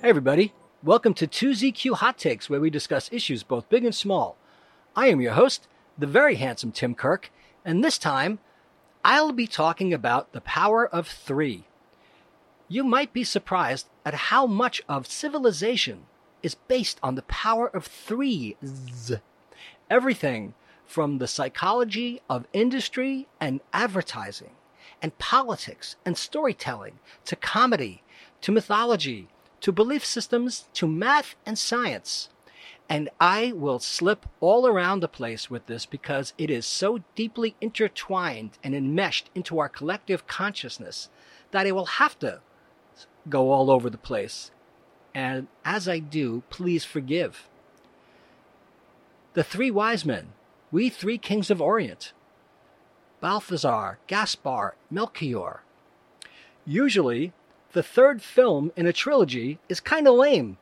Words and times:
Hey, 0.00 0.08
everybody. 0.08 0.52
Welcome 0.82 1.14
to 1.14 1.26
2ZQ 1.26 1.96
Hot 1.96 2.16
Takes, 2.16 2.48
where 2.48 2.60
we 2.60 2.70
discuss 2.70 3.12
issues 3.12 3.42
both 3.42 3.68
big 3.68 3.84
and 3.84 3.94
small. 3.94 4.36
I 4.96 5.08
am 5.08 5.20
your 5.20 5.34
host, 5.34 5.68
the 5.98 6.06
very 6.06 6.36
handsome 6.36 6.72
Tim 6.72 6.94
Kirk, 6.94 7.30
and 7.64 7.84
this 7.84 7.98
time 7.98 8.38
I'll 9.04 9.32
be 9.32 9.46
talking 9.46 9.92
about 9.94 10.32
the 10.32 10.40
power 10.40 10.86
of 10.86 11.06
three. 11.06 11.64
You 12.66 12.82
might 12.82 13.12
be 13.12 13.24
surprised 13.24 13.88
at 14.04 14.14
how 14.14 14.46
much 14.46 14.82
of 14.88 15.06
civilization 15.06 16.06
is 16.42 16.54
based 16.54 16.98
on 17.02 17.14
the 17.14 17.22
power 17.22 17.68
of 17.68 17.84
threes. 17.84 19.12
Everything 19.90 20.54
from 20.86 21.18
the 21.18 21.26
psychology 21.26 22.22
of 22.30 22.46
industry 22.52 23.26
and 23.40 23.60
advertising, 23.72 24.52
and 25.02 25.18
politics 25.18 25.96
and 26.06 26.16
storytelling, 26.16 27.00
to 27.24 27.36
comedy, 27.36 28.02
to 28.40 28.52
mythology, 28.52 29.28
to 29.60 29.72
belief 29.72 30.04
systems, 30.04 30.68
to 30.74 30.86
math 30.86 31.34
and 31.44 31.58
science. 31.58 32.28
And 32.88 33.08
I 33.20 33.52
will 33.52 33.78
slip 33.78 34.26
all 34.40 34.66
around 34.66 35.00
the 35.00 35.08
place 35.08 35.50
with 35.50 35.66
this 35.66 35.86
because 35.86 36.34
it 36.38 36.50
is 36.50 36.66
so 36.66 37.00
deeply 37.14 37.56
intertwined 37.60 38.58
and 38.64 38.74
enmeshed 38.74 39.30
into 39.34 39.58
our 39.58 39.68
collective 39.68 40.26
consciousness 40.26 41.08
that 41.50 41.66
I 41.66 41.72
will 41.72 41.86
have 41.86 42.18
to 42.20 42.40
go 43.28 43.50
all 43.50 43.70
over 43.70 43.90
the 43.90 43.98
place. 43.98 44.50
And 45.14 45.48
as 45.64 45.88
I 45.88 45.98
do, 45.98 46.42
please 46.48 46.84
forgive. 46.84 47.49
The 49.34 49.44
three 49.44 49.70
wise 49.70 50.04
men, 50.04 50.32
we 50.72 50.88
three 50.88 51.16
kings 51.16 51.50
of 51.50 51.62
Orient 51.62 52.12
Balthazar, 53.20 53.98
Gaspar, 54.08 54.74
Melchior. 54.90 55.60
Usually, 56.66 57.32
the 57.72 57.82
third 57.82 58.22
film 58.22 58.72
in 58.74 58.86
a 58.86 58.92
trilogy 58.92 59.60
is 59.68 59.78
kind 59.78 60.08
of 60.08 60.16
lame. 60.16 60.58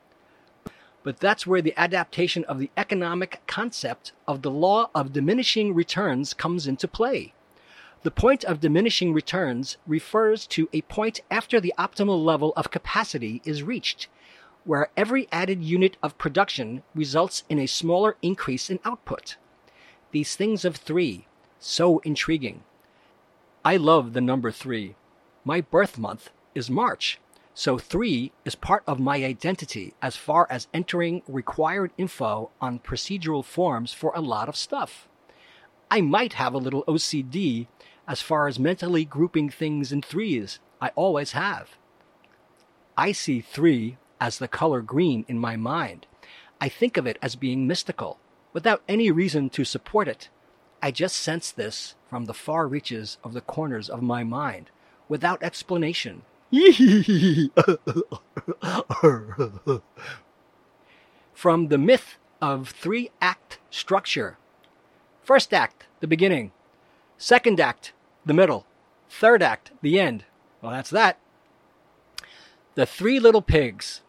But 1.01 1.19
that's 1.19 1.47
where 1.47 1.63
the 1.63 1.73
adaptation 1.77 2.43
of 2.43 2.59
the 2.59 2.69
economic 2.77 3.41
concept 3.47 4.11
of 4.27 4.43
the 4.43 4.51
law 4.51 4.91
of 4.93 5.13
diminishing 5.13 5.73
returns 5.73 6.35
comes 6.35 6.67
into 6.67 6.87
play. 6.87 7.33
The 8.03 8.11
point 8.11 8.43
of 8.43 8.59
diminishing 8.59 9.13
returns 9.13 9.77
refers 9.87 10.45
to 10.47 10.69
a 10.73 10.81
point 10.83 11.21
after 11.31 11.59
the 11.59 11.73
optimal 11.79 12.23
level 12.23 12.53
of 12.55 12.69
capacity 12.69 13.41
is 13.43 13.63
reached, 13.63 14.09
where 14.65 14.89
every 14.95 15.27
added 15.31 15.63
unit 15.63 15.97
of 16.03 16.17
production 16.17 16.83
results 16.93 17.43
in 17.49 17.59
a 17.59 17.67
smaller 17.67 18.17
increase 18.21 18.69
in 18.69 18.79
output. 18.85 19.37
These 20.11 20.35
things 20.35 20.65
of 20.65 20.75
three, 20.75 21.27
so 21.59 21.99
intriguing. 21.99 22.63
I 23.63 23.77
love 23.77 24.13
the 24.13 24.21
number 24.21 24.51
three. 24.51 24.95
My 25.43 25.61
birth 25.61 25.97
month 25.97 26.29
is 26.55 26.69
March. 26.69 27.19
So 27.59 27.77
3 27.77 28.31
is 28.45 28.55
part 28.55 28.83
of 28.87 29.01
my 29.01 29.17
identity 29.25 29.93
as 30.01 30.15
far 30.15 30.47
as 30.49 30.69
entering 30.73 31.23
required 31.27 31.91
info 31.97 32.51
on 32.61 32.79
procedural 32.79 33.43
forms 33.43 33.91
for 33.91 34.13
a 34.15 34.21
lot 34.21 34.47
of 34.47 34.55
stuff. 34.55 35.09
I 35.91 35.99
might 35.99 36.33
have 36.33 36.53
a 36.53 36.57
little 36.57 36.85
OCD 36.85 37.67
as 38.07 38.21
far 38.21 38.47
as 38.47 38.59
mentally 38.59 39.03
grouping 39.03 39.49
things 39.49 39.91
in 39.91 40.01
threes. 40.01 40.59
I 40.79 40.91
always 40.95 41.33
have. 41.33 41.77
I 42.97 43.11
see 43.11 43.41
3 43.41 43.97
as 44.19 44.37
the 44.37 44.47
color 44.47 44.81
green 44.81 45.25
in 45.27 45.37
my 45.39 45.55
mind. 45.55 46.05
I 46.61 46.69
think 46.69 46.97
of 46.97 47.07
it 47.07 47.17
as 47.21 47.35
being 47.35 47.67
mystical, 47.67 48.19
without 48.53 48.81
any 48.87 49.11
reason 49.11 49.49
to 49.51 49.63
support 49.63 50.07
it. 50.07 50.29
I 50.81 50.91
just 50.91 51.15
sense 51.15 51.51
this 51.51 51.95
from 52.09 52.25
the 52.25 52.33
far 52.33 52.67
reaches 52.67 53.17
of 53.23 53.33
the 53.33 53.41
corners 53.41 53.89
of 53.89 54.01
my 54.01 54.23
mind, 54.23 54.71
without 55.07 55.43
explanation. 55.43 56.23
From 61.33 61.67
the 61.67 61.77
myth 61.77 62.17
of 62.41 62.69
three 62.69 63.11
act 63.21 63.59
structure 63.69 64.39
First 65.29 65.53
act, 65.53 65.85
the 65.99 66.07
beginning. 66.07 66.51
Second 67.19 67.59
act, 67.59 67.93
the 68.25 68.33
middle. 68.33 68.65
Third 69.11 69.43
act, 69.43 69.69
the 69.83 69.99
end. 69.99 70.23
Well, 70.59 70.71
that's 70.71 70.89
that. 70.89 71.19
The 72.73 72.87
Three 72.87 73.19
Little 73.19 73.43
Pigs. 73.43 74.01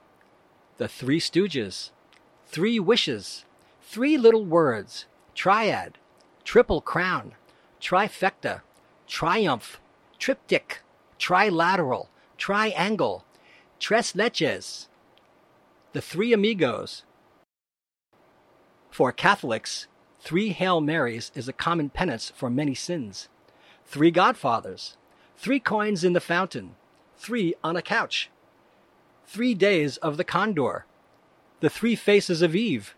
The 0.81 0.89
Three 0.89 1.21
Stooges. 1.21 1.91
Three 2.47 2.81
Wishes. 2.81 3.45
Three 3.83 4.17
Little 4.17 4.47
Words. 4.47 5.05
Triad. 5.35 5.99
Triple 6.43 6.81
Crown. 6.81 7.35
Trifecta. 7.81 8.63
Triumph. 9.07 9.79
Triptych. 10.19 10.81
Trilateral 11.19 12.09
triangle, 12.41 13.27
tres 13.79 14.15
leches, 14.15 14.89
the 15.93 16.01
three 16.01 16.33
amigos. 16.33 17.05
For 18.91 19.12
Catholics, 19.12 19.87
three 20.19 20.49
Hail 20.49 20.81
Marys 20.81 21.31
is 21.35 21.49
a 21.49 21.53
common 21.53 21.91
penance 21.91 22.33
for 22.35 22.49
many 22.49 22.75
sins. 22.75 23.29
Three 23.85 24.11
Godfathers, 24.11 24.97
three 25.37 25.61
coins 25.61 26.03
in 26.03 26.15
the 26.15 26.21
fountain, 26.21 26.77
three 27.19 27.55
on 27.62 27.77
a 27.77 27.83
couch. 27.83 28.31
Three 29.31 29.55
days 29.55 29.97
of 29.99 30.17
the 30.17 30.25
condor, 30.25 30.87
the 31.61 31.71
three 31.71 31.95
faces 31.95 32.43
of 32.43 32.57
Eve, 32.57 32.97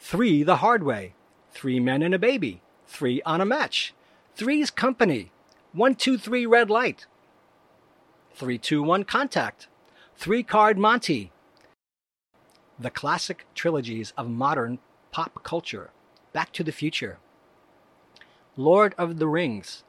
three 0.00 0.42
the 0.42 0.56
hard 0.56 0.82
way, 0.82 1.14
three 1.52 1.78
men 1.78 2.02
and 2.02 2.12
a 2.12 2.18
baby, 2.18 2.60
three 2.88 3.22
on 3.22 3.40
a 3.40 3.44
match, 3.44 3.94
three's 4.34 4.68
company, 4.68 5.30
one, 5.72 5.94
two, 5.94 6.18
three 6.18 6.44
red 6.44 6.70
light, 6.70 7.06
321 8.34 9.04
Contact, 9.04 9.68
Three 10.16 10.42
Card 10.42 10.76
Monte, 10.76 11.30
the 12.76 12.90
classic 12.90 13.46
trilogies 13.54 14.12
of 14.16 14.28
modern 14.28 14.80
pop 15.12 15.44
culture, 15.44 15.92
Back 16.32 16.50
to 16.54 16.64
the 16.64 16.72
Future, 16.72 17.20
Lord 18.56 18.92
of 18.98 19.20
the 19.20 19.28
Rings. 19.28 19.84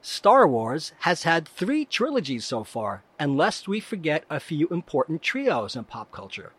Star 0.00 0.46
Wars 0.46 0.92
has 1.00 1.24
had 1.24 1.48
three 1.48 1.84
trilogies 1.84 2.44
so 2.44 2.62
far, 2.62 3.02
and 3.18 3.36
lest 3.36 3.66
we 3.66 3.80
forget 3.80 4.24
a 4.30 4.38
few 4.38 4.68
important 4.68 5.22
trios 5.22 5.74
in 5.74 5.84
pop 5.84 6.12
culture. 6.12 6.52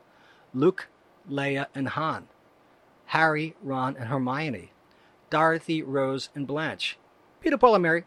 Luke, 0.53 0.87
Leia, 1.29 1.67
and 1.73 1.89
Han, 1.89 2.27
Harry, 3.07 3.55
Ron, 3.63 3.95
and 3.95 4.09
Hermione, 4.09 4.71
Dorothy, 5.29 5.81
Rose, 5.81 6.29
and 6.35 6.45
Blanche, 6.45 6.97
Peter, 7.39 7.57
Paul, 7.57 7.75
and 7.75 7.83
Mary, 7.83 8.03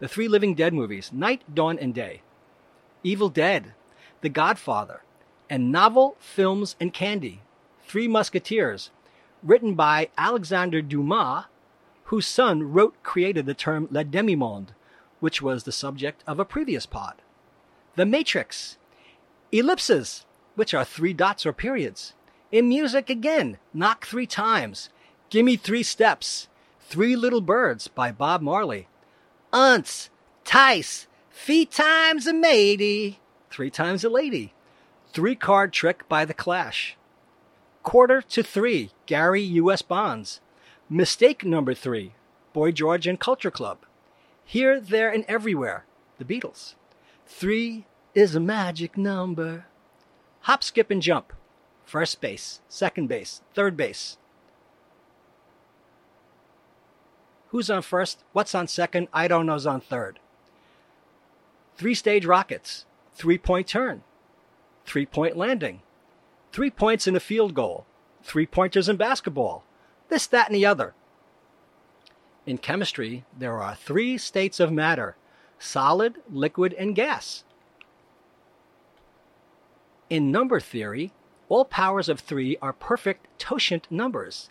the 0.00 0.08
three 0.08 0.28
Living 0.28 0.54
Dead 0.54 0.74
movies, 0.74 1.10
Night, 1.12 1.42
Dawn, 1.54 1.78
and 1.78 1.94
Day, 1.94 2.20
Evil 3.02 3.30
Dead, 3.30 3.72
The 4.20 4.28
Godfather, 4.28 5.02
and 5.48 5.72
novel, 5.72 6.16
films, 6.18 6.76
and 6.78 6.92
candy, 6.92 7.40
Three 7.86 8.08
Musketeers, 8.08 8.90
written 9.42 9.74
by 9.74 10.10
Alexander 10.18 10.82
Dumas, 10.82 11.44
whose 12.04 12.26
son 12.26 12.72
wrote 12.72 12.94
created 13.02 13.46
the 13.46 13.54
term 13.54 13.88
Le 13.90 14.04
Demi-Monde, 14.04 14.72
which 15.20 15.40
was 15.40 15.64
the 15.64 15.72
subject 15.72 16.22
of 16.26 16.38
a 16.38 16.44
previous 16.44 16.86
pod. 16.86 17.14
The 17.96 18.04
Matrix, 18.04 18.76
Ellipses, 19.52 20.24
which 20.54 20.74
are 20.74 20.84
three 20.84 21.12
dots 21.12 21.46
or 21.46 21.52
periods. 21.52 22.14
In 22.52 22.68
music 22.68 23.08
again, 23.08 23.58
Knock 23.72 24.06
Three 24.06 24.26
Times, 24.26 24.90
Gimme 25.30 25.56
Three 25.56 25.82
Steps, 25.82 26.48
Three 26.80 27.16
Little 27.16 27.40
Birds 27.40 27.88
by 27.88 28.12
Bob 28.12 28.42
Marley, 28.42 28.88
unce, 29.52 30.10
tice, 30.44 31.06
feet 31.30 31.70
times 31.70 32.26
a 32.26 32.32
matey, 32.32 33.20
three 33.50 33.70
times 33.70 34.04
a 34.04 34.08
lady, 34.08 34.52
three 35.12 35.34
card 35.34 35.72
trick 35.72 36.08
by 36.08 36.24
the 36.24 36.34
Clash, 36.34 36.96
quarter 37.82 38.20
to 38.22 38.42
three, 38.42 38.90
Gary 39.06 39.42
U.S. 39.42 39.82
Bonds, 39.82 40.40
mistake 40.88 41.44
number 41.44 41.74
three, 41.74 42.12
Boy 42.52 42.72
George 42.72 43.06
and 43.06 43.18
Culture 43.18 43.50
Club, 43.50 43.78
here, 44.44 44.80
there, 44.80 45.10
and 45.10 45.24
everywhere, 45.26 45.84
the 46.18 46.24
Beatles. 46.24 46.74
Three 47.26 47.86
is 48.14 48.34
a 48.34 48.40
magic 48.40 48.96
number. 48.96 49.66
Hop, 50.42 50.62
skip, 50.62 50.90
and 50.90 51.00
jump. 51.00 51.32
First 51.84 52.20
base, 52.20 52.60
second 52.68 53.08
base, 53.08 53.42
third 53.54 53.76
base, 53.76 54.18
Who's 57.54 57.70
on 57.70 57.82
first? 57.82 58.24
What's 58.32 58.52
on 58.52 58.66
second? 58.66 59.06
I 59.12 59.28
don't 59.28 59.46
know's 59.46 59.64
on 59.64 59.80
third. 59.80 60.18
Three 61.76 61.94
stage 61.94 62.26
rockets, 62.26 62.84
three 63.12 63.38
point 63.38 63.68
turn, 63.68 64.02
three 64.84 65.06
point 65.06 65.36
landing, 65.36 65.80
three 66.50 66.68
points 66.68 67.06
in 67.06 67.14
a 67.14 67.20
field 67.20 67.54
goal, 67.54 67.86
three 68.24 68.44
pointers 68.44 68.88
in 68.88 68.96
basketball, 68.96 69.62
this, 70.14 70.28
that, 70.28 70.46
and 70.46 70.54
the 70.54 70.64
other. 70.64 70.94
In 72.46 72.56
chemistry, 72.56 73.24
there 73.36 73.60
are 73.60 73.74
three 73.74 74.16
states 74.16 74.60
of 74.60 74.70
matter 74.70 75.16
solid, 75.58 76.16
liquid, 76.30 76.72
and 76.74 76.94
gas. 76.94 77.42
In 80.08 80.30
number 80.30 80.60
theory, 80.60 81.12
all 81.48 81.64
powers 81.64 82.08
of 82.08 82.20
three 82.20 82.56
are 82.62 82.72
perfect 82.72 83.26
totient 83.38 83.90
numbers. 83.90 84.50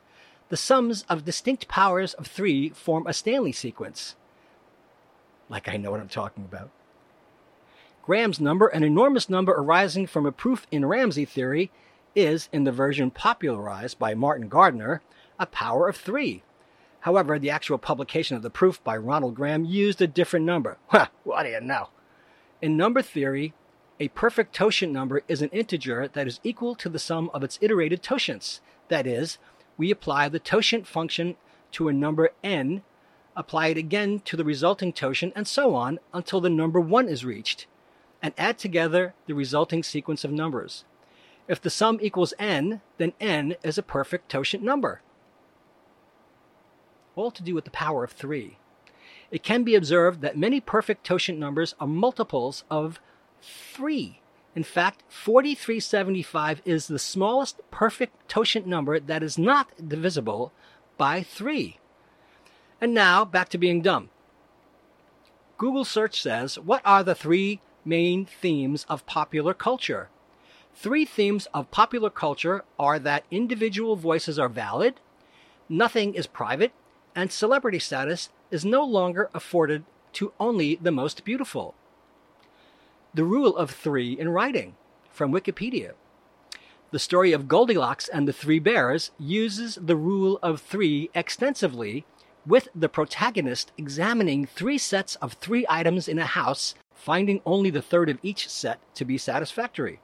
The 0.49 0.57
sums 0.57 1.03
of 1.07 1.23
distinct 1.23 1.69
powers 1.69 2.13
of 2.13 2.27
three 2.27 2.69
form 2.69 3.07
a 3.07 3.13
Stanley 3.13 3.53
sequence. 3.53 4.15
Like 5.47 5.69
I 5.69 5.77
know 5.77 5.91
what 5.91 6.01
I'm 6.01 6.09
talking 6.09 6.43
about. 6.43 6.71
Graham's 8.01 8.41
number, 8.41 8.67
an 8.67 8.83
enormous 8.83 9.29
number 9.29 9.53
arising 9.53 10.07
from 10.07 10.25
a 10.25 10.31
proof 10.33 10.67
in 10.71 10.85
Ramsey 10.85 11.23
theory, 11.23 11.71
is, 12.15 12.49
in 12.51 12.65
the 12.65 12.71
version 12.73 13.11
popularized 13.11 13.97
by 13.97 14.13
Martin 14.13 14.49
Gardner, 14.49 15.01
a 15.39 15.45
power 15.45 15.87
of 15.87 15.97
three. 15.97 16.43
However, 17.01 17.37
the 17.37 17.49
actual 17.49 17.77
publication 17.77 18.37
of 18.37 18.43
the 18.43 18.49
proof 18.49 18.83
by 18.83 18.95
Ronald 18.95 19.35
Graham 19.35 19.65
used 19.65 20.01
a 20.01 20.07
different 20.07 20.45
number. 20.45 20.77
Ha! 20.87 21.09
What 21.23 21.43
do 21.43 21.49
you 21.49 21.59
know? 21.59 21.89
In 22.61 22.77
number 22.77 23.01
theory, 23.01 23.53
a 23.99 24.07
perfect 24.09 24.55
totient 24.55 24.93
number 24.93 25.21
is 25.27 25.41
an 25.41 25.49
integer 25.49 26.07
that 26.07 26.27
is 26.27 26.39
equal 26.43 26.75
to 26.75 26.89
the 26.89 26.99
sum 26.99 27.29
of 27.33 27.43
its 27.43 27.59
iterated 27.61 28.01
totients. 28.01 28.61
That 28.87 29.05
is, 29.05 29.37
we 29.77 29.91
apply 29.91 30.29
the 30.29 30.39
totient 30.39 30.87
function 30.87 31.35
to 31.73 31.87
a 31.87 31.93
number 31.93 32.31
n, 32.43 32.83
apply 33.35 33.67
it 33.67 33.77
again 33.77 34.21
to 34.25 34.37
the 34.37 34.45
resulting 34.45 34.93
totient, 34.93 35.33
and 35.35 35.47
so 35.47 35.75
on 35.75 35.99
until 36.13 36.39
the 36.39 36.49
number 36.49 36.79
1 36.79 37.09
is 37.09 37.25
reached, 37.25 37.67
and 38.21 38.33
add 38.37 38.57
together 38.57 39.13
the 39.25 39.33
resulting 39.33 39.83
sequence 39.83 40.23
of 40.23 40.31
numbers. 40.31 40.85
If 41.47 41.61
the 41.61 41.69
sum 41.69 41.99
equals 42.01 42.33
n, 42.39 42.81
then 42.97 43.13
n 43.19 43.55
is 43.63 43.77
a 43.77 43.83
perfect 43.83 44.29
totient 44.29 44.63
number. 44.63 45.01
All 47.15 47.31
to 47.31 47.43
do 47.43 47.53
with 47.53 47.65
the 47.65 47.71
power 47.71 48.03
of 48.03 48.11
3. 48.11 48.57
It 49.31 49.43
can 49.43 49.63
be 49.63 49.75
observed 49.75 50.21
that 50.21 50.37
many 50.37 50.59
perfect 50.59 51.03
totient 51.05 51.39
numbers 51.39 51.75
are 51.79 51.87
multiples 51.87 52.63
of 52.69 52.99
3. 53.41 54.19
In 54.55 54.63
fact, 54.63 55.03
4375 55.09 56.61
is 56.65 56.87
the 56.87 56.99
smallest 56.99 57.59
perfect 57.71 58.29
totient 58.29 58.67
number 58.67 58.99
that 58.99 59.23
is 59.23 59.37
not 59.37 59.71
divisible 59.87 60.51
by 60.97 61.23
3. 61.23 61.79
And 62.79 62.93
now, 62.93 63.25
back 63.25 63.49
to 63.49 63.57
being 63.57 63.81
dumb. 63.81 64.09
Google 65.57 65.85
search 65.85 66.21
says, 66.21 66.59
What 66.59 66.81
are 66.83 67.03
the 67.03 67.15
three 67.15 67.61
main 67.85 68.25
themes 68.25 68.85
of 68.89 69.05
popular 69.05 69.53
culture? 69.53 70.09
Three 70.75 71.05
themes 71.05 71.47
of 71.53 71.71
popular 71.71 72.09
culture 72.09 72.65
are 72.77 72.99
that 72.99 73.25
individual 73.31 73.95
voices 73.95 74.37
are 74.37 74.49
valid, 74.49 74.99
nothing 75.69 76.15
is 76.15 76.27
private, 76.27 76.73
and 77.15 77.31
celebrity 77.31 77.79
status 77.79 78.29
is 78.51 78.65
no 78.65 78.83
longer 78.83 79.29
afforded 79.33 79.83
to 80.13 80.33
only 80.39 80.75
the 80.75 80.91
most 80.91 81.25
beautiful. 81.25 81.75
The 83.13 83.23
Rule 83.23 83.55
of 83.55 83.71
Three 83.71 84.13
in 84.13 84.29
Writing 84.29 84.75
from 85.11 85.31
Wikipedia. 85.31 85.93
The 86.91 86.99
story 86.99 87.31
of 87.31 87.47
Goldilocks 87.47 88.07
and 88.07 88.27
the 88.27 88.33
Three 88.33 88.59
Bears 88.59 89.11
uses 89.19 89.79
the 89.81 89.95
Rule 89.95 90.39
of 90.43 90.61
Three 90.61 91.09
extensively, 91.15 92.05
with 92.45 92.67
the 92.75 92.89
protagonist 92.89 93.71
examining 93.77 94.45
three 94.45 94.77
sets 94.77 95.15
of 95.15 95.33
three 95.33 95.65
items 95.69 96.07
in 96.07 96.19
a 96.19 96.25
house, 96.25 96.75
finding 96.93 97.41
only 97.45 97.69
the 97.69 97.81
third 97.81 98.09
of 98.09 98.19
each 98.21 98.49
set 98.49 98.79
to 98.95 99.05
be 99.05 99.17
satisfactory. 99.17 99.99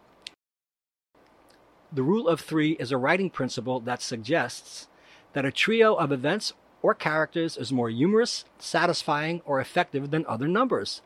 The 1.91 2.03
Rule 2.03 2.27
of 2.27 2.39
Three 2.39 2.71
is 2.73 2.91
a 2.91 2.97
writing 2.97 3.29
principle 3.29 3.79
that 3.81 4.01
suggests 4.01 4.87
that 5.33 5.45
a 5.45 5.51
trio 5.51 5.95
of 5.95 6.11
events 6.11 6.53
or 6.81 6.93
characters 6.93 7.57
is 7.57 7.71
more 7.71 7.89
humorous, 7.89 8.45
satisfying, 8.57 9.41
or 9.45 9.59
effective 9.59 10.11
than 10.11 10.25
other 10.27 10.47
numbers. 10.47 11.01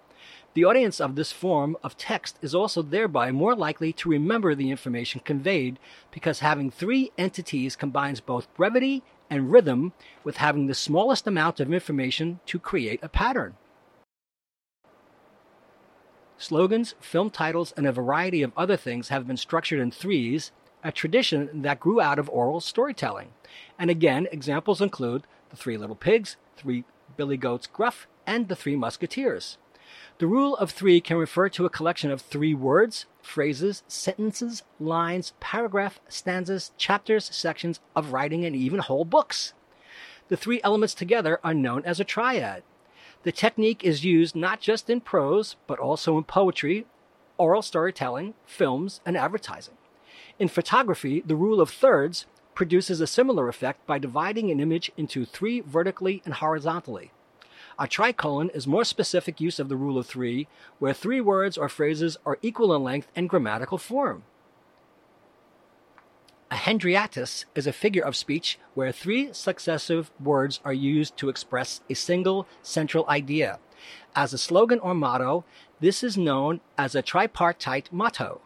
The 0.53 0.65
audience 0.65 1.01
of 1.01 1.15
this 1.15 1.31
form 1.31 1.77
of 1.83 1.97
text 1.97 2.37
is 2.41 2.53
also 2.53 2.83
thereby 2.83 3.31
more 3.31 3.55
likely 3.55 3.91
to 3.93 4.09
remember 4.09 4.53
the 4.53 4.69
information 4.69 5.21
conveyed 5.25 5.79
because 6.11 6.39
having 6.39 6.69
three 6.69 7.11
entities 7.17 7.75
combines 7.75 8.19
both 8.19 8.53
brevity 8.53 9.01
and 9.31 9.51
rhythm 9.51 9.93
with 10.23 10.37
having 10.37 10.67
the 10.67 10.75
smallest 10.75 11.25
amount 11.25 11.59
of 11.59 11.73
information 11.73 12.39
to 12.45 12.59
create 12.59 12.99
a 13.01 13.09
pattern. 13.09 13.55
Slogans, 16.37 16.93
film 16.99 17.31
titles, 17.31 17.73
and 17.75 17.87
a 17.87 17.91
variety 17.91 18.43
of 18.43 18.51
other 18.55 18.77
things 18.77 19.09
have 19.09 19.25
been 19.25 19.37
structured 19.37 19.79
in 19.79 19.89
threes, 19.89 20.51
a 20.83 20.91
tradition 20.91 21.61
that 21.61 21.79
grew 21.79 22.01
out 22.01 22.19
of 22.19 22.29
oral 22.29 22.59
storytelling. 22.59 23.29
And 23.79 23.89
again, 23.89 24.27
examples 24.31 24.81
include 24.81 25.23
The 25.53 25.57
Three 25.57 25.77
Little 25.77 25.95
Pigs, 25.95 26.35
Three 26.57 26.83
Billy 27.15 27.37
Goats 27.37 27.67
Gruff, 27.67 28.07
and 28.25 28.49
The 28.49 28.55
Three 28.55 28.75
Musketeers. 28.75 29.59
The 30.17 30.25
rule 30.25 30.57
of 30.57 30.71
three 30.71 30.99
can 30.99 31.17
refer 31.17 31.47
to 31.49 31.65
a 31.67 31.69
collection 31.69 32.09
of 32.09 32.21
three 32.21 32.55
words, 32.55 33.05
phrases, 33.21 33.83
sentences, 33.87 34.63
lines, 34.79 35.33
paragraph, 35.39 35.99
stanzas, 36.09 36.71
chapters, 36.75 37.25
sections 37.25 37.79
of 37.95 38.13
writing, 38.13 38.43
and 38.43 38.55
even 38.55 38.79
whole 38.79 39.05
books. 39.05 39.53
The 40.27 40.37
three 40.37 40.59
elements 40.63 40.95
together 40.95 41.39
are 41.43 41.53
known 41.53 41.83
as 41.85 41.99
a 41.99 42.03
triad. 42.03 42.63
The 43.21 43.31
technique 43.31 43.83
is 43.83 44.03
used 44.03 44.35
not 44.35 44.59
just 44.59 44.89
in 44.89 45.01
prose, 45.01 45.55
but 45.67 45.77
also 45.77 46.17
in 46.17 46.23
poetry, 46.23 46.87
oral 47.37 47.61
storytelling, 47.61 48.33
films, 48.43 49.01
and 49.05 49.15
advertising. 49.15 49.77
In 50.39 50.47
photography, 50.47 51.21
the 51.23 51.35
rule 51.35 51.61
of 51.61 51.69
thirds 51.69 52.25
produces 52.55 53.01
a 53.01 53.07
similar 53.07 53.47
effect 53.47 53.85
by 53.85 53.99
dividing 53.99 54.51
an 54.51 54.59
image 54.59 54.91
into 54.97 55.25
three 55.25 55.61
vertically 55.61 56.21
and 56.25 56.35
horizontally. 56.35 57.11
A 57.79 57.87
tricolon 57.87 58.49
is 58.49 58.67
more 58.67 58.83
specific 58.83 59.41
use 59.41 59.59
of 59.59 59.67
the 59.67 59.75
rule 59.75 59.97
of 59.97 60.05
three, 60.05 60.47
where 60.77 60.93
three 60.93 61.19
words 61.19 61.57
or 61.57 61.69
phrases 61.69 62.17
are 62.25 62.37
equal 62.41 62.75
in 62.75 62.83
length 62.83 63.07
and 63.15 63.27
grammatical 63.27 63.77
form. 63.77 64.23
A 66.51 66.55
hendiatris 66.55 67.45
is 67.55 67.65
a 67.65 67.73
figure 67.73 68.03
of 68.03 68.15
speech 68.15 68.59
where 68.75 68.91
three 68.91 69.33
successive 69.33 70.11
words 70.19 70.59
are 70.63 70.71
used 70.71 71.17
to 71.17 71.29
express 71.29 71.81
a 71.89 71.95
single 71.95 72.47
central 72.61 73.09
idea. 73.09 73.57
As 74.15 74.33
a 74.33 74.37
slogan 74.37 74.77
or 74.77 74.93
motto, 74.93 75.45
this 75.79 76.03
is 76.03 76.15
known 76.15 76.61
as 76.77 76.93
a 76.93 77.01
tripartite 77.01 77.91
motto. 77.91 78.41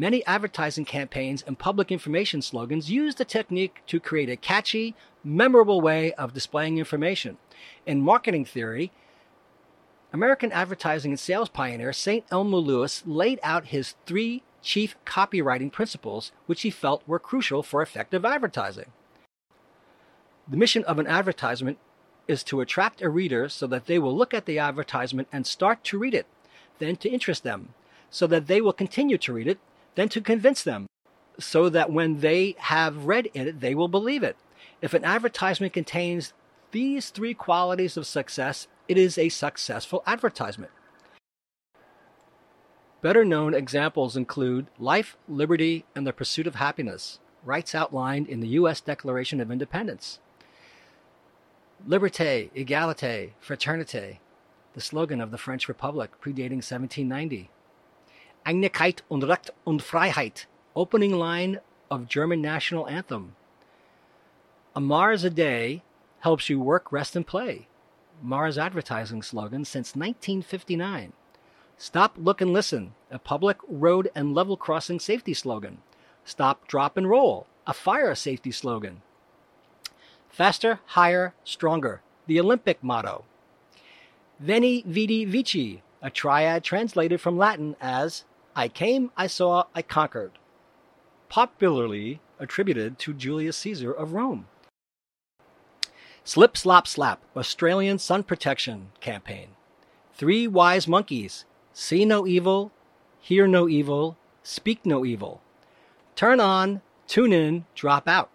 Many 0.00 0.24
advertising 0.26 0.84
campaigns 0.84 1.42
and 1.44 1.58
public 1.58 1.90
information 1.90 2.40
slogans 2.40 2.88
use 2.88 3.16
the 3.16 3.24
technique 3.24 3.82
to 3.88 3.98
create 3.98 4.30
a 4.30 4.36
catchy, 4.36 4.94
memorable 5.24 5.80
way 5.80 6.12
of 6.12 6.32
displaying 6.32 6.78
information. 6.78 7.36
In 7.84 8.00
marketing 8.00 8.44
theory, 8.44 8.92
American 10.12 10.52
advertising 10.52 11.10
and 11.10 11.18
sales 11.18 11.48
pioneer 11.48 11.92
St. 11.92 12.24
Elmo 12.30 12.58
Lewis 12.58 13.02
laid 13.06 13.40
out 13.42 13.66
his 13.66 13.96
three 14.06 14.44
chief 14.62 14.94
copywriting 15.04 15.72
principles, 15.72 16.30
which 16.46 16.62
he 16.62 16.70
felt 16.70 17.02
were 17.04 17.18
crucial 17.18 17.64
for 17.64 17.82
effective 17.82 18.24
advertising. 18.24 18.92
The 20.46 20.56
mission 20.56 20.84
of 20.84 21.00
an 21.00 21.08
advertisement 21.08 21.78
is 22.28 22.44
to 22.44 22.60
attract 22.60 23.02
a 23.02 23.10
reader 23.10 23.48
so 23.48 23.66
that 23.66 23.86
they 23.86 23.98
will 23.98 24.16
look 24.16 24.32
at 24.32 24.46
the 24.46 24.60
advertisement 24.60 25.26
and 25.32 25.44
start 25.44 25.82
to 25.84 25.98
read 25.98 26.14
it, 26.14 26.26
then 26.78 26.94
to 26.96 27.10
interest 27.10 27.42
them, 27.42 27.74
so 28.10 28.28
that 28.28 28.46
they 28.46 28.60
will 28.60 28.72
continue 28.72 29.18
to 29.18 29.32
read 29.32 29.48
it 29.48 29.58
than 29.98 30.08
to 30.08 30.20
convince 30.20 30.62
them, 30.62 30.86
so 31.40 31.68
that 31.68 31.90
when 31.90 32.20
they 32.20 32.54
have 32.58 33.06
read 33.06 33.28
it, 33.34 33.58
they 33.58 33.74
will 33.74 33.88
believe 33.88 34.22
it. 34.22 34.36
If 34.80 34.94
an 34.94 35.04
advertisement 35.04 35.72
contains 35.72 36.32
these 36.70 37.10
three 37.10 37.34
qualities 37.34 37.96
of 37.96 38.06
success, 38.06 38.68
it 38.86 38.96
is 38.96 39.18
a 39.18 39.28
successful 39.28 40.04
advertisement. 40.06 40.70
Better 43.02 43.24
known 43.24 43.54
examples 43.54 44.16
include 44.16 44.68
life, 44.78 45.16
liberty, 45.28 45.84
and 45.96 46.06
the 46.06 46.12
pursuit 46.12 46.46
of 46.46 46.54
happiness, 46.54 47.18
rights 47.44 47.74
outlined 47.74 48.28
in 48.28 48.38
the 48.38 48.54
U.S. 48.60 48.80
Declaration 48.80 49.40
of 49.40 49.50
Independence. 49.50 50.20
Liberté, 51.88 52.52
égalité, 52.54 53.30
fraternité, 53.44 54.18
the 54.74 54.80
slogan 54.80 55.20
of 55.20 55.32
the 55.32 55.38
French 55.38 55.66
Republic 55.66 56.12
predating 56.22 56.62
1790. 56.62 57.50
Einigkeit 58.44 59.02
und 59.08 59.24
Recht 59.24 59.52
und 59.64 59.82
Freiheit, 59.82 60.46
opening 60.74 61.12
line 61.12 61.60
of 61.90 62.08
German 62.08 62.40
national 62.40 62.86
anthem. 62.88 63.34
A 64.74 64.80
Mars 64.80 65.24
a 65.24 65.30
day 65.30 65.82
helps 66.20 66.48
you 66.48 66.60
work, 66.60 66.92
rest, 66.92 67.16
and 67.16 67.26
play. 67.26 67.68
Mars 68.22 68.58
advertising 68.58 69.22
slogan 69.22 69.64
since 69.64 69.94
1959. 69.94 71.12
Stop, 71.76 72.14
look, 72.16 72.40
and 72.40 72.52
listen, 72.52 72.94
a 73.10 73.18
public 73.18 73.58
road 73.68 74.10
and 74.14 74.34
level 74.34 74.56
crossing 74.56 74.98
safety 74.98 75.34
slogan. 75.34 75.78
Stop, 76.24 76.66
drop, 76.66 76.96
and 76.96 77.08
roll, 77.08 77.46
a 77.66 77.72
fire 77.72 78.14
safety 78.14 78.50
slogan. 78.50 79.02
Faster, 80.28 80.80
higher, 80.86 81.34
stronger, 81.44 82.02
the 82.26 82.40
Olympic 82.40 82.82
motto. 82.82 83.24
Veni, 84.40 84.82
vidi, 84.86 85.24
vici, 85.24 85.82
a 86.02 86.10
triad 86.10 86.64
translated 86.64 87.20
from 87.20 87.36
Latin 87.36 87.76
as 87.80 88.24
I 88.54 88.68
came, 88.68 89.10
I 89.16 89.26
saw, 89.26 89.64
I 89.74 89.82
conquered, 89.82 90.32
popularly 91.28 92.20
attributed 92.38 92.98
to 93.00 93.14
Julius 93.14 93.56
Caesar 93.58 93.92
of 93.92 94.12
Rome. 94.12 94.46
Slip, 96.24 96.56
Slop, 96.56 96.86
Slap, 96.86 97.22
Australian 97.36 97.98
Sun 97.98 98.24
Protection 98.24 98.90
Campaign. 99.00 99.48
Three 100.12 100.46
Wise 100.46 100.86
Monkeys, 100.86 101.44
See 101.72 102.04
No 102.04 102.26
Evil, 102.26 102.72
Hear 103.20 103.46
No 103.46 103.68
Evil, 103.68 104.16
Speak 104.42 104.84
No 104.84 105.04
Evil. 105.04 105.40
Turn 106.16 106.40
on, 106.40 106.82
tune 107.06 107.32
in, 107.32 107.64
drop 107.74 108.08
out. 108.08 108.30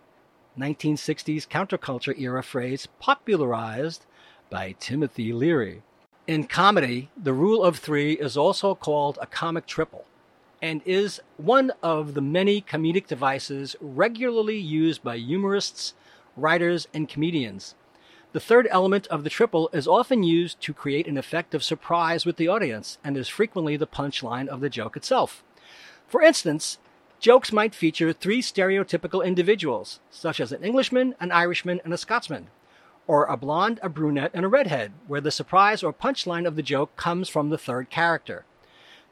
1960s 0.58 1.48
counterculture 1.48 2.18
era 2.20 2.42
phrase 2.42 2.88
popularized 3.00 4.06
by 4.50 4.76
Timothy 4.80 5.34
Leary. 5.34 5.82
In 6.26 6.46
comedy, 6.46 7.10
the 7.22 7.34
rule 7.34 7.66
of 7.66 7.78
three 7.78 8.14
is 8.14 8.38
also 8.38 8.76
called 8.76 9.20
a 9.22 9.26
comic 9.26 9.66
triple 9.66 10.06
and 10.62 10.82
is 10.86 11.20
one 11.36 11.74
of 11.84 12.14
the 12.14 12.22
many 12.22 12.62
comedic 12.62 13.08
devices 13.08 13.76
regularly 13.82 14.58
used 14.58 15.04
by 15.04 15.18
humorists, 15.18 15.94
writers, 16.38 16.88
and 16.94 17.10
comedians. 17.10 17.76
The 18.32 18.40
third 18.40 18.70
element 18.72 19.06
of 19.08 19.26
the 19.26 19.30
triple 19.30 19.70
is 19.74 19.86
often 19.86 20.24
used 20.24 20.62
to 20.62 20.74
create 20.74 21.08
an 21.08 21.18
effect 21.18 21.54
of 21.54 21.62
surprise 21.62 22.26
with 22.26 22.38
the 22.38 22.48
audience 22.48 23.00
and 23.04 23.18
is 23.18 23.28
frequently 23.28 23.76
the 23.76 23.86
punchline 23.86 24.48
of 24.48 24.62
the 24.62 24.70
joke 24.70 24.96
itself. 24.96 25.44
For 26.08 26.22
instance, 26.22 26.78
jokes 27.20 27.52
might 27.52 27.76
feature 27.76 28.14
three 28.14 28.42
stereotypical 28.42 29.26
individuals, 29.26 30.00
such 30.10 30.40
as 30.40 30.54
an 30.54 30.64
Englishman, 30.64 31.16
an 31.20 31.34
Irishman, 31.34 31.82
and 31.84 31.94
a 31.94 31.98
Scotsman, 31.98 32.48
or 33.08 33.26
a 33.26 33.38
blonde, 33.38 33.80
a 33.84 33.90
brunette, 33.90 34.32
and 34.34 34.46
a 34.46 34.48
redhead, 34.48 34.92
where 35.08 35.22
the 35.22 35.32
surprise 35.32 35.84
or 35.84 35.94
punchline 35.94 36.48
of 36.48 36.56
the 36.56 36.64
joke 36.64 36.96
comes 36.96 37.30
from 37.30 37.50
the 37.50 37.58
third 37.58 37.90
character. 37.90 38.46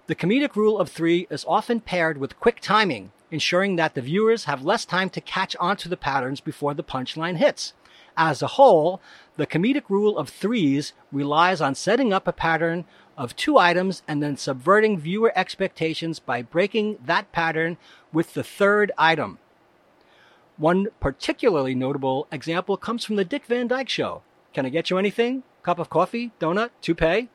The 0.07 0.15
comedic 0.15 0.55
rule 0.55 0.79
of 0.79 0.89
three 0.89 1.27
is 1.29 1.45
often 1.47 1.79
paired 1.79 2.17
with 2.17 2.39
quick 2.39 2.59
timing, 2.59 3.11
ensuring 3.29 3.75
that 3.77 3.95
the 3.95 4.01
viewers 4.01 4.45
have 4.45 4.63
less 4.63 4.85
time 4.85 5.09
to 5.11 5.21
catch 5.21 5.55
onto 5.57 5.87
the 5.87 5.97
patterns 5.97 6.41
before 6.41 6.73
the 6.73 6.83
punchline 6.83 7.37
hits. 7.37 7.73
As 8.17 8.41
a 8.41 8.47
whole, 8.47 9.01
the 9.37 9.47
comedic 9.47 9.89
rule 9.89 10.17
of 10.17 10.29
threes 10.29 10.93
relies 11.11 11.61
on 11.61 11.75
setting 11.75 12.11
up 12.11 12.27
a 12.27 12.33
pattern 12.33 12.85
of 13.17 13.35
two 13.35 13.57
items 13.57 14.03
and 14.07 14.21
then 14.21 14.35
subverting 14.35 14.99
viewer 14.99 15.31
expectations 15.35 16.19
by 16.19 16.41
breaking 16.41 16.97
that 17.05 17.31
pattern 17.31 17.77
with 18.11 18.33
the 18.33 18.43
third 18.43 18.91
item. 18.97 19.37
One 20.61 20.89
particularly 20.99 21.73
notable 21.73 22.27
example 22.31 22.77
comes 22.77 23.03
from 23.03 23.15
the 23.15 23.25
Dick 23.25 23.45
Van 23.47 23.65
Dyke 23.65 23.89
Show. 23.89 24.21
Can 24.53 24.63
I 24.63 24.69
get 24.69 24.91
you 24.91 24.99
anything? 24.99 25.41
Cup 25.63 25.79
of 25.79 25.89
coffee? 25.89 26.33
Donut? 26.39 26.69
Toupee? 26.83 27.29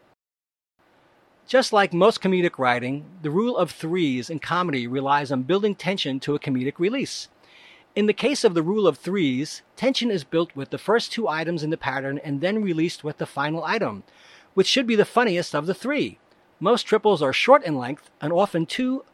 Just 1.49 1.73
like 1.73 1.93
most 1.93 2.23
comedic 2.23 2.57
writing, 2.57 3.05
the 3.23 3.33
rule 3.33 3.57
of 3.57 3.73
threes 3.73 4.31
in 4.31 4.39
comedy 4.39 4.87
relies 4.87 5.33
on 5.33 5.43
building 5.43 5.75
tension 5.75 6.21
to 6.21 6.37
a 6.37 6.39
comedic 6.39 6.79
release. 6.79 7.27
In 7.97 8.07
the 8.07 8.13
case 8.13 8.45
of 8.45 8.55
the 8.55 8.63
rule 8.63 8.87
of 8.87 8.97
threes, 8.97 9.63
tension 9.75 10.13
is 10.13 10.23
built 10.23 10.55
with 10.55 10.71
the 10.71 10.79
first 10.79 11.11
two 11.11 11.27
items 11.27 11.65
in 11.65 11.71
the 11.71 11.77
pattern 11.77 12.21
and 12.23 12.41
then 12.41 12.63
released 12.63 13.03
with 13.03 13.19
the 13.19 13.27
final 13.27 13.65
item, 13.65 14.05
which 14.55 14.69
should 14.69 14.87
be 14.87 14.95
the 14.95 15.05
funniest 15.05 15.53
of 15.53 15.67
the 15.67 15.75
three. 15.75 16.21
Most 16.61 16.85
triples 16.85 17.23
are 17.23 17.33
short 17.33 17.65
in 17.65 17.75
length 17.75 18.09
and 18.21 18.33
often 18.33 18.67
two 18.67 19.05